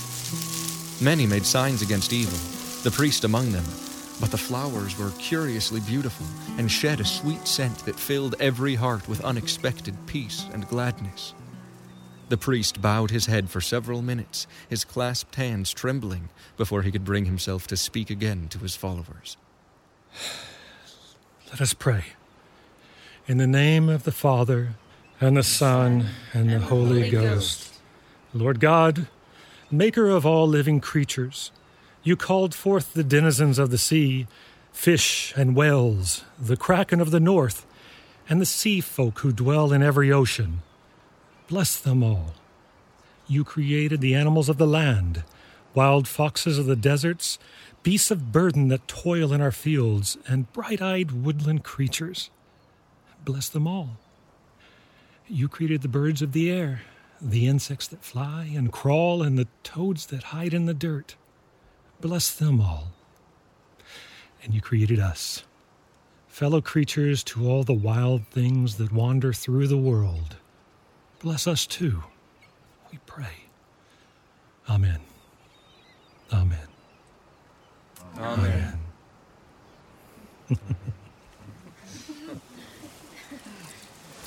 Many 1.01 1.25
made 1.25 1.47
signs 1.47 1.81
against 1.81 2.13
evil, 2.13 2.37
the 2.83 2.95
priest 2.95 3.23
among 3.23 3.51
them, 3.51 3.65
but 4.21 4.29
the 4.29 4.37
flowers 4.37 4.99
were 4.99 5.09
curiously 5.17 5.79
beautiful 5.79 6.27
and 6.59 6.69
shed 6.69 6.99
a 6.99 7.05
sweet 7.05 7.47
scent 7.47 7.79
that 7.85 7.99
filled 7.99 8.35
every 8.39 8.75
heart 8.75 9.09
with 9.09 9.25
unexpected 9.25 9.95
peace 10.05 10.45
and 10.53 10.69
gladness. 10.69 11.33
The 12.29 12.37
priest 12.37 12.83
bowed 12.83 13.09
his 13.09 13.25
head 13.25 13.49
for 13.49 13.61
several 13.61 14.03
minutes, 14.03 14.45
his 14.69 14.85
clasped 14.85 15.33
hands 15.33 15.73
trembling, 15.73 16.29
before 16.55 16.83
he 16.83 16.91
could 16.91 17.03
bring 17.03 17.25
himself 17.25 17.65
to 17.65 17.75
speak 17.75 18.11
again 18.11 18.47
to 18.49 18.59
his 18.59 18.75
followers. 18.75 19.35
Let 21.51 21.61
us 21.61 21.73
pray. 21.73 22.05
In 23.27 23.37
the 23.37 23.47
name 23.47 23.89
of 23.89 24.03
the 24.03 24.11
Father, 24.11 24.75
and 25.21 25.35
the 25.35 25.43
Son, 25.43 26.07
and 26.33 26.49
the 26.49 26.59
Holy 26.59 27.09
Ghost. 27.09 27.73
Lord 28.33 28.59
God, 28.59 29.07
maker 29.69 30.09
of 30.09 30.25
all 30.25 30.47
living 30.47 30.79
creatures, 30.79 31.51
you 32.03 32.15
called 32.15 32.55
forth 32.55 32.93
the 32.93 33.03
denizens 33.03 33.59
of 33.59 33.71
the 33.71 33.77
sea, 33.77 34.27
fish 34.71 35.33
and 35.35 35.55
whales, 35.55 36.23
the 36.39 36.55
kraken 36.55 37.01
of 37.01 37.11
the 37.11 37.19
north, 37.19 37.65
and 38.29 38.39
the 38.39 38.45
sea 38.45 38.79
folk 38.79 39.19
who 39.19 39.33
dwell 39.33 39.73
in 39.73 39.83
every 39.83 40.11
ocean. 40.11 40.61
Bless 41.47 41.77
them 41.77 42.03
all. 42.03 42.33
You 43.27 43.43
created 43.43 44.01
the 44.01 44.15
animals 44.15 44.47
of 44.49 44.57
the 44.57 44.67
land, 44.67 45.23
wild 45.73 46.07
foxes 46.07 46.57
of 46.57 46.65
the 46.65 46.75
deserts, 46.75 47.37
beasts 47.89 48.11
of 48.11 48.31
burden 48.31 48.67
that 48.67 48.87
toil 48.87 49.33
in 49.33 49.41
our 49.41 49.51
fields, 49.51 50.15
and 50.27 50.53
bright 50.53 50.79
eyed 50.79 51.11
woodland 51.11 51.63
creatures. 51.63 52.29
Bless 53.25 53.49
them 53.49 53.65
all. 53.65 53.97
You 55.27 55.47
created 55.47 55.81
the 55.81 55.87
birds 55.87 56.21
of 56.21 56.33
the 56.33 56.51
air, 56.51 56.81
the 57.19 57.47
insects 57.47 57.87
that 57.87 58.03
fly 58.03 58.47
and 58.55 58.71
crawl, 58.71 59.23
and 59.23 59.39
the 59.39 59.47
toads 59.63 60.05
that 60.05 60.25
hide 60.25 60.53
in 60.53 60.67
the 60.67 60.73
dirt. 60.75 61.15
Bless 61.99 62.31
them 62.31 62.61
all. 62.61 62.91
And 64.43 64.53
you 64.53 64.61
created 64.61 64.99
us, 64.99 65.43
fellow 66.27 66.61
creatures 66.61 67.23
to 67.23 67.49
all 67.49 67.63
the 67.63 67.73
wild 67.73 68.27
things 68.27 68.77
that 68.77 68.93
wander 68.93 69.33
through 69.33 69.65
the 69.65 69.79
world. 69.79 70.35
Bless 71.23 71.47
us 71.47 71.65
too, 71.65 72.03
we 72.91 72.99
pray. 73.07 73.45
Amen. 74.69 74.99
Amen. 76.31 76.68
Amen. 78.17 78.79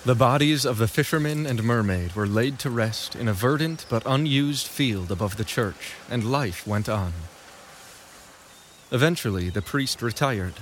The 0.04 0.16
bodies 0.16 0.64
of 0.64 0.78
the 0.78 0.88
fisherman 0.88 1.46
and 1.46 1.62
mermaid 1.62 2.16
were 2.16 2.26
laid 2.26 2.58
to 2.60 2.70
rest 2.70 3.14
in 3.14 3.28
a 3.28 3.32
verdant 3.32 3.86
but 3.88 4.02
unused 4.04 4.66
field 4.66 5.12
above 5.12 5.36
the 5.36 5.44
church, 5.44 5.94
and 6.10 6.24
life 6.24 6.66
went 6.66 6.88
on. 6.88 7.12
Eventually, 8.90 9.48
the 9.48 9.62
priest 9.62 10.02
retired, 10.02 10.54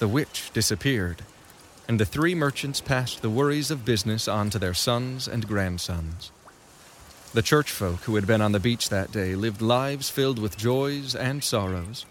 the 0.00 0.08
witch 0.08 0.50
disappeared, 0.52 1.22
and 1.86 2.00
the 2.00 2.04
three 2.04 2.34
merchants 2.34 2.80
passed 2.80 3.22
the 3.22 3.30
worries 3.30 3.70
of 3.70 3.84
business 3.84 4.26
on 4.26 4.50
to 4.50 4.58
their 4.58 4.74
sons 4.74 5.28
and 5.28 5.46
grandsons. 5.46 6.32
The 7.32 7.42
church 7.42 7.70
folk 7.70 8.00
who 8.00 8.16
had 8.16 8.26
been 8.26 8.42
on 8.42 8.50
the 8.50 8.58
beach 8.58 8.88
that 8.88 9.12
day 9.12 9.36
lived 9.36 9.62
lives 9.62 10.10
filled 10.10 10.40
with 10.40 10.58
joys 10.58 11.14
and 11.14 11.44
sorrows. 11.44 12.06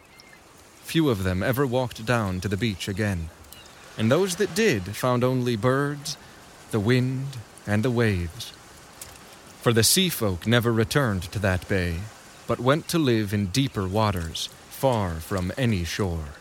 Few 0.89 1.11
of 1.11 1.23
them 1.23 1.43
ever 1.43 1.67
walked 1.67 2.03
down 2.03 2.41
to 2.41 2.47
the 2.47 2.57
beach 2.57 2.87
again, 2.87 3.29
and 3.95 4.11
those 4.11 4.37
that 4.37 4.55
did 4.55 4.95
found 4.95 5.23
only 5.23 5.55
birds, 5.55 6.17
the 6.71 6.79
wind, 6.79 7.37
and 7.67 7.83
the 7.83 7.91
waves. 7.91 8.53
For 9.61 9.71
the 9.71 9.83
sea 9.83 10.09
folk 10.09 10.47
never 10.47 10.73
returned 10.73 11.31
to 11.31 11.37
that 11.37 11.67
bay, 11.67 11.97
but 12.47 12.59
went 12.59 12.87
to 12.87 12.97
live 12.97 13.35
in 13.35 13.53
deeper 13.53 13.87
waters, 13.87 14.49
far 14.71 15.19
from 15.19 15.51
any 15.59 15.83
shore. 15.83 16.38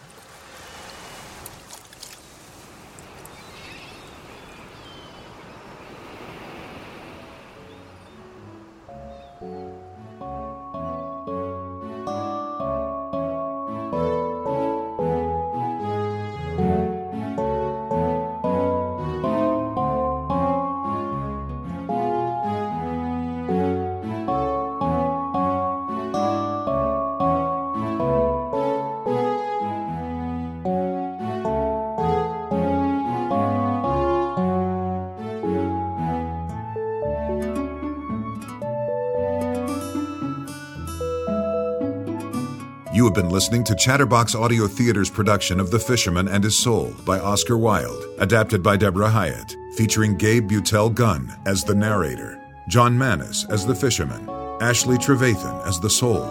Have 43.09 43.15
been 43.15 43.31
listening 43.31 43.65
to 43.65 43.75
Chatterbox 43.75 44.35
Audio 44.35 44.67
Theater's 44.67 45.09
production 45.09 45.61
of 45.61 45.71
The 45.71 45.79
Fisherman 45.79 46.29
and 46.29 46.45
His 46.45 46.59
Soul 46.59 46.93
by 47.07 47.19
Oscar 47.19 47.57
Wilde, 47.57 48.05
adapted 48.19 48.63
by 48.63 48.77
Deborah 48.77 49.09
Hyatt, 49.09 49.57
featuring 49.77 50.15
Gabe 50.15 50.51
Butel 50.51 50.95
Gunn 50.95 51.35
as 51.47 51.65
the 51.65 51.75
narrator, 51.75 52.39
John 52.69 52.99
Manis 52.99 53.47
as 53.49 53.65
the 53.65 53.75
fisherman, 53.75 54.29
Ashley 54.61 54.99
Trevathan 54.99 55.67
as 55.67 55.81
the 55.81 55.89
soul, 55.89 56.23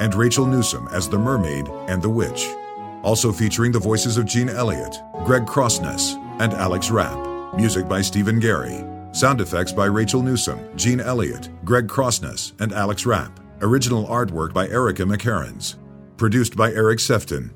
and 0.00 0.14
Rachel 0.14 0.46
Newsom 0.46 0.88
as 0.92 1.10
the 1.10 1.18
mermaid 1.18 1.68
and 1.88 2.00
the 2.00 2.08
witch. 2.08 2.48
Also 3.02 3.30
featuring 3.30 3.70
the 3.70 3.78
voices 3.78 4.16
of 4.16 4.24
Gene 4.24 4.48
Elliott, 4.48 4.96
Greg 5.26 5.44
Crossness, 5.44 6.14
and 6.40 6.54
Alex 6.54 6.90
Rapp. 6.90 7.54
Music 7.54 7.86
by 7.86 8.00
Stephen 8.00 8.40
Gary. 8.40 8.82
Sound 9.12 9.42
effects 9.42 9.72
by 9.72 9.86
Rachel 9.86 10.22
Newsom, 10.22 10.74
Gene 10.74 11.00
Elliott, 11.00 11.50
Greg 11.66 11.86
Crossness, 11.86 12.58
and 12.60 12.72
Alex 12.72 13.04
Rapp. 13.04 13.40
Original 13.60 14.06
artwork 14.06 14.54
by 14.54 14.66
Erica 14.68 15.02
McCarrans. 15.02 15.74
Produced 16.16 16.56
by 16.56 16.70
Eric 16.70 17.00
Sefton. 17.00 17.52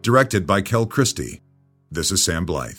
Directed 0.00 0.46
by 0.46 0.62
Kel 0.62 0.86
Christie. 0.86 1.42
This 1.90 2.10
is 2.10 2.24
Sam 2.24 2.46
Blythe. 2.46 2.78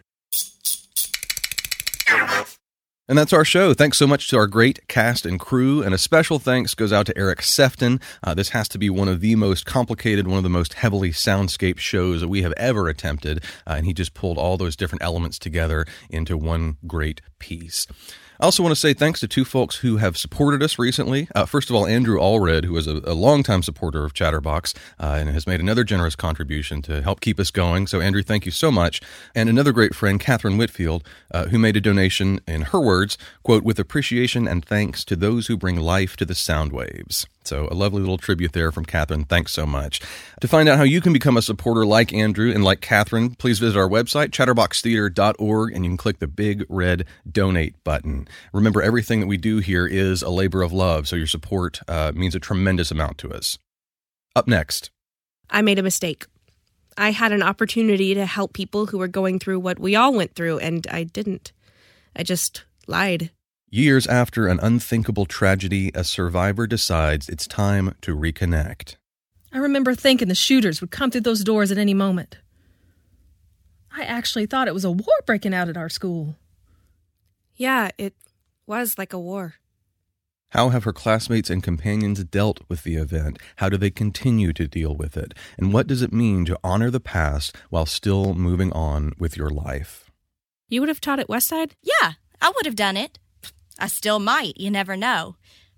And 3.11 3.17
that's 3.17 3.33
our 3.33 3.43
show. 3.43 3.73
Thanks 3.73 3.97
so 3.97 4.07
much 4.07 4.29
to 4.29 4.37
our 4.37 4.47
great 4.47 4.87
cast 4.87 5.25
and 5.25 5.37
crew. 5.37 5.83
And 5.83 5.93
a 5.93 5.97
special 5.97 6.39
thanks 6.39 6.73
goes 6.73 6.93
out 6.93 7.07
to 7.07 7.17
Eric 7.17 7.41
Sefton. 7.41 7.99
Uh, 8.23 8.33
this 8.33 8.51
has 8.51 8.69
to 8.69 8.77
be 8.77 8.89
one 8.89 9.09
of 9.09 9.19
the 9.19 9.35
most 9.35 9.65
complicated, 9.65 10.29
one 10.29 10.37
of 10.37 10.43
the 10.43 10.49
most 10.49 10.75
heavily 10.75 11.11
soundscape 11.11 11.77
shows 11.77 12.21
that 12.21 12.29
we 12.29 12.41
have 12.43 12.53
ever 12.55 12.87
attempted. 12.87 13.43
Uh, 13.67 13.73
and 13.73 13.85
he 13.85 13.93
just 13.93 14.13
pulled 14.13 14.37
all 14.37 14.55
those 14.55 14.77
different 14.77 15.03
elements 15.03 15.37
together 15.37 15.85
into 16.09 16.37
one 16.37 16.77
great 16.87 17.19
piece. 17.37 17.85
I 18.41 18.45
also 18.45 18.63
want 18.63 18.71
to 18.71 18.79
say 18.79 18.95
thanks 18.95 19.19
to 19.19 19.27
two 19.27 19.45
folks 19.45 19.75
who 19.75 19.97
have 19.97 20.17
supported 20.17 20.63
us 20.63 20.79
recently. 20.79 21.27
Uh, 21.35 21.45
first 21.45 21.69
of 21.69 21.75
all, 21.75 21.85
Andrew 21.85 22.17
Allred, 22.17 22.65
who 22.65 22.75
is 22.75 22.87
a, 22.87 22.99
a 23.05 23.13
longtime 23.13 23.61
supporter 23.61 24.03
of 24.03 24.15
Chatterbox 24.15 24.73
uh, 24.99 25.17
and 25.19 25.29
has 25.29 25.45
made 25.45 25.59
another 25.59 25.83
generous 25.83 26.15
contribution 26.15 26.81
to 26.81 27.03
help 27.03 27.21
keep 27.21 27.39
us 27.39 27.51
going. 27.51 27.85
So, 27.85 28.01
Andrew, 28.01 28.23
thank 28.23 28.47
you 28.47 28.51
so 28.51 28.71
much. 28.71 28.99
And 29.35 29.47
another 29.47 29.71
great 29.71 29.93
friend, 29.93 30.19
Catherine 30.19 30.57
Whitfield, 30.57 31.03
uh, 31.29 31.49
who 31.49 31.59
made 31.59 31.77
a 31.77 31.81
donation 31.81 32.39
in 32.47 32.63
her 32.63 32.79
words, 32.79 33.15
quote, 33.43 33.63
with 33.63 33.77
appreciation 33.77 34.47
and 34.47 34.65
thanks 34.65 35.05
to 35.05 35.15
those 35.15 35.45
who 35.45 35.55
bring 35.55 35.79
life 35.79 36.17
to 36.17 36.25
the 36.25 36.33
sound 36.33 36.73
waves. 36.73 37.27
So, 37.43 37.67
a 37.71 37.73
lovely 37.73 37.99
little 37.99 38.17
tribute 38.17 38.53
there 38.53 38.71
from 38.71 38.85
Catherine. 38.85 39.25
Thanks 39.25 39.51
so 39.51 39.65
much. 39.65 39.99
To 40.41 40.47
find 40.47 40.69
out 40.69 40.77
how 40.77 40.83
you 40.83 41.01
can 41.01 41.11
become 41.11 41.37
a 41.37 41.41
supporter 41.41 41.85
like 41.85 42.13
Andrew 42.13 42.51
and 42.51 42.63
like 42.63 42.81
Catherine, 42.81 43.35
please 43.35 43.59
visit 43.59 43.79
our 43.79 43.89
website, 43.89 44.29
chatterboxtheater.org, 44.29 45.73
and 45.73 45.83
you 45.83 45.89
can 45.91 45.97
click 45.97 46.19
the 46.19 46.27
big 46.27 46.65
red 46.69 47.05
donate 47.29 47.83
button. 47.83 48.27
Remember, 48.53 48.81
everything 48.81 49.19
that 49.21 49.27
we 49.27 49.37
do 49.37 49.57
here 49.57 49.87
is 49.87 50.21
a 50.21 50.29
labor 50.29 50.61
of 50.61 50.71
love, 50.71 51.07
so 51.07 51.15
your 51.15 51.27
support 51.27 51.79
uh, 51.87 52.11
means 52.13 52.35
a 52.35 52.39
tremendous 52.39 52.91
amount 52.91 53.17
to 53.19 53.33
us. 53.33 53.57
Up 54.35 54.47
next. 54.47 54.91
I 55.49 55.61
made 55.61 55.79
a 55.79 55.83
mistake. 55.83 56.25
I 56.97 57.11
had 57.11 57.31
an 57.31 57.41
opportunity 57.41 58.13
to 58.13 58.25
help 58.25 58.53
people 58.53 58.85
who 58.85 58.97
were 58.97 59.07
going 59.07 59.39
through 59.39 59.59
what 59.59 59.79
we 59.79 59.95
all 59.95 60.13
went 60.13 60.35
through, 60.35 60.59
and 60.59 60.85
I 60.91 61.03
didn't. 61.03 61.51
I 62.15 62.23
just 62.23 62.65
lied. 62.87 63.31
Years 63.73 64.05
after 64.05 64.47
an 64.47 64.59
unthinkable 64.61 65.25
tragedy, 65.25 65.91
a 65.95 66.03
survivor 66.03 66.67
decides 66.67 67.29
it's 67.29 67.47
time 67.47 67.95
to 68.01 68.13
reconnect. 68.13 68.97
I 69.53 69.59
remember 69.59 69.95
thinking 69.95 70.27
the 70.27 70.35
shooters 70.35 70.81
would 70.81 70.91
come 70.91 71.09
through 71.09 71.21
those 71.21 71.41
doors 71.41 71.71
at 71.71 71.77
any 71.77 71.93
moment. 71.93 72.39
I 73.95 74.03
actually 74.03 74.45
thought 74.45 74.67
it 74.67 74.73
was 74.73 74.83
a 74.83 74.91
war 74.91 75.15
breaking 75.25 75.53
out 75.53 75.69
at 75.69 75.77
our 75.77 75.87
school. 75.87 76.35
Yeah, 77.55 77.91
it 77.97 78.13
was 78.67 78.97
like 78.97 79.13
a 79.13 79.19
war. 79.19 79.55
How 80.49 80.67
have 80.67 80.83
her 80.83 80.91
classmates 80.91 81.49
and 81.49 81.63
companions 81.63 82.21
dealt 82.25 82.59
with 82.67 82.83
the 82.83 82.97
event? 82.97 83.39
How 83.55 83.69
do 83.69 83.77
they 83.77 83.89
continue 83.89 84.51
to 84.51 84.67
deal 84.67 84.93
with 84.93 85.15
it? 85.15 85.33
And 85.57 85.71
what 85.71 85.87
does 85.87 86.01
it 86.01 86.11
mean 86.11 86.43
to 86.43 86.59
honor 86.61 86.89
the 86.89 86.99
past 86.99 87.55
while 87.69 87.85
still 87.85 88.33
moving 88.33 88.73
on 88.73 89.13
with 89.17 89.37
your 89.37 89.49
life? 89.49 90.11
You 90.67 90.81
would 90.81 90.89
have 90.89 90.99
taught 90.99 91.19
at 91.19 91.29
Westside? 91.29 91.71
Yeah, 91.81 92.15
I 92.41 92.51
would 92.53 92.65
have 92.65 92.75
done 92.75 92.97
it. 92.97 93.17
I 93.81 93.87
still 93.87 94.19
might, 94.19 94.57
you 94.57 94.69
never 94.69 94.95
know. 94.95 95.35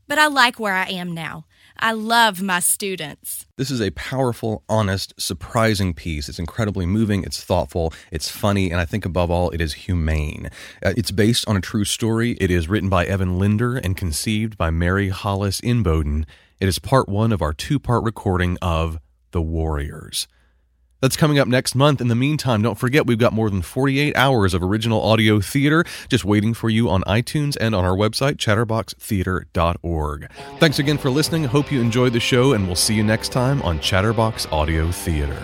But 0.08 0.20
I 0.20 0.28
like 0.28 0.60
where 0.60 0.74
I 0.74 0.88
am 0.88 1.14
now. 1.14 1.46
I 1.80 1.94
love 1.94 2.42
my 2.42 2.60
students. 2.60 3.46
This 3.58 3.72
is 3.72 3.82
a 3.82 3.92
powerful, 3.92 4.64
honest, 4.68 5.14
surprising 5.18 5.94
piece. 5.94 6.28
It's 6.28 6.38
incredibly 6.38 6.86
moving, 6.86 7.24
it's 7.24 7.42
thoughtful, 7.42 7.94
it's 8.12 8.30
funny, 8.30 8.72
and 8.72 8.80
I 8.80 8.86
think 8.86 9.06
above 9.06 9.32
all, 9.32 9.50
it 9.52 9.62
is 9.62 9.74
humane. 9.74 10.50
Uh, 10.86 10.94
it's 10.98 11.12
based 11.12 11.48
on 11.48 11.56
a 11.56 11.62
true 11.62 11.86
story. 11.86 12.32
It 12.42 12.52
is 12.52 12.68
written 12.68 12.90
by 12.90 13.06
Evan 13.06 13.40
Linder 13.40 13.78
and 13.78 13.96
conceived 13.96 14.58
by 14.58 14.70
Mary 14.70 15.10
Hollis 15.10 15.62
Inboden. 15.62 16.26
It 16.60 16.68
is 16.68 16.80
part 16.80 17.08
one 17.08 17.32
of 17.32 17.42
our 17.42 17.54
two 17.54 17.80
part 17.80 18.04
recording 18.04 18.58
of 18.62 19.00
The 19.32 19.42
Warriors. 19.42 20.28
That's 21.04 21.18
coming 21.18 21.38
up 21.38 21.50
next 21.50 21.76
month. 21.76 22.00
In 22.00 22.08
the 22.08 22.16
meantime, 22.16 22.62
don't 22.62 22.78
forget 22.78 23.06
we've 23.06 23.18
got 23.18 23.34
more 23.34 23.50
than 23.50 23.62
48 23.62 24.16
hours 24.16 24.54
of 24.54 24.64
original 24.64 25.02
audio 25.02 25.42
theater 25.42 25.84
just 26.08 26.24
waiting 26.24 26.54
for 26.54 26.70
you 26.70 26.90
on 26.90 27.02
iTunes 27.02 27.58
and 27.60 27.76
on 27.76 27.84
our 27.84 27.94
website, 27.94 28.38
chatterboxtheater.org. 28.38 30.32
Thanks 30.60 30.80
again 30.80 30.98
for 30.98 31.10
listening. 31.10 31.44
Hope 31.44 31.74
you 31.74 31.82
enjoyed 31.82 32.14
the 32.14 32.22
show, 32.22 32.54
and 32.54 32.68
we'll 32.68 32.78
see 32.78 32.96
you 32.96 33.04
next 33.04 33.34
time 33.34 33.62
on 33.64 33.82
Chatterbox 33.82 34.48
Audio 34.50 34.92
Theater. 34.92 35.44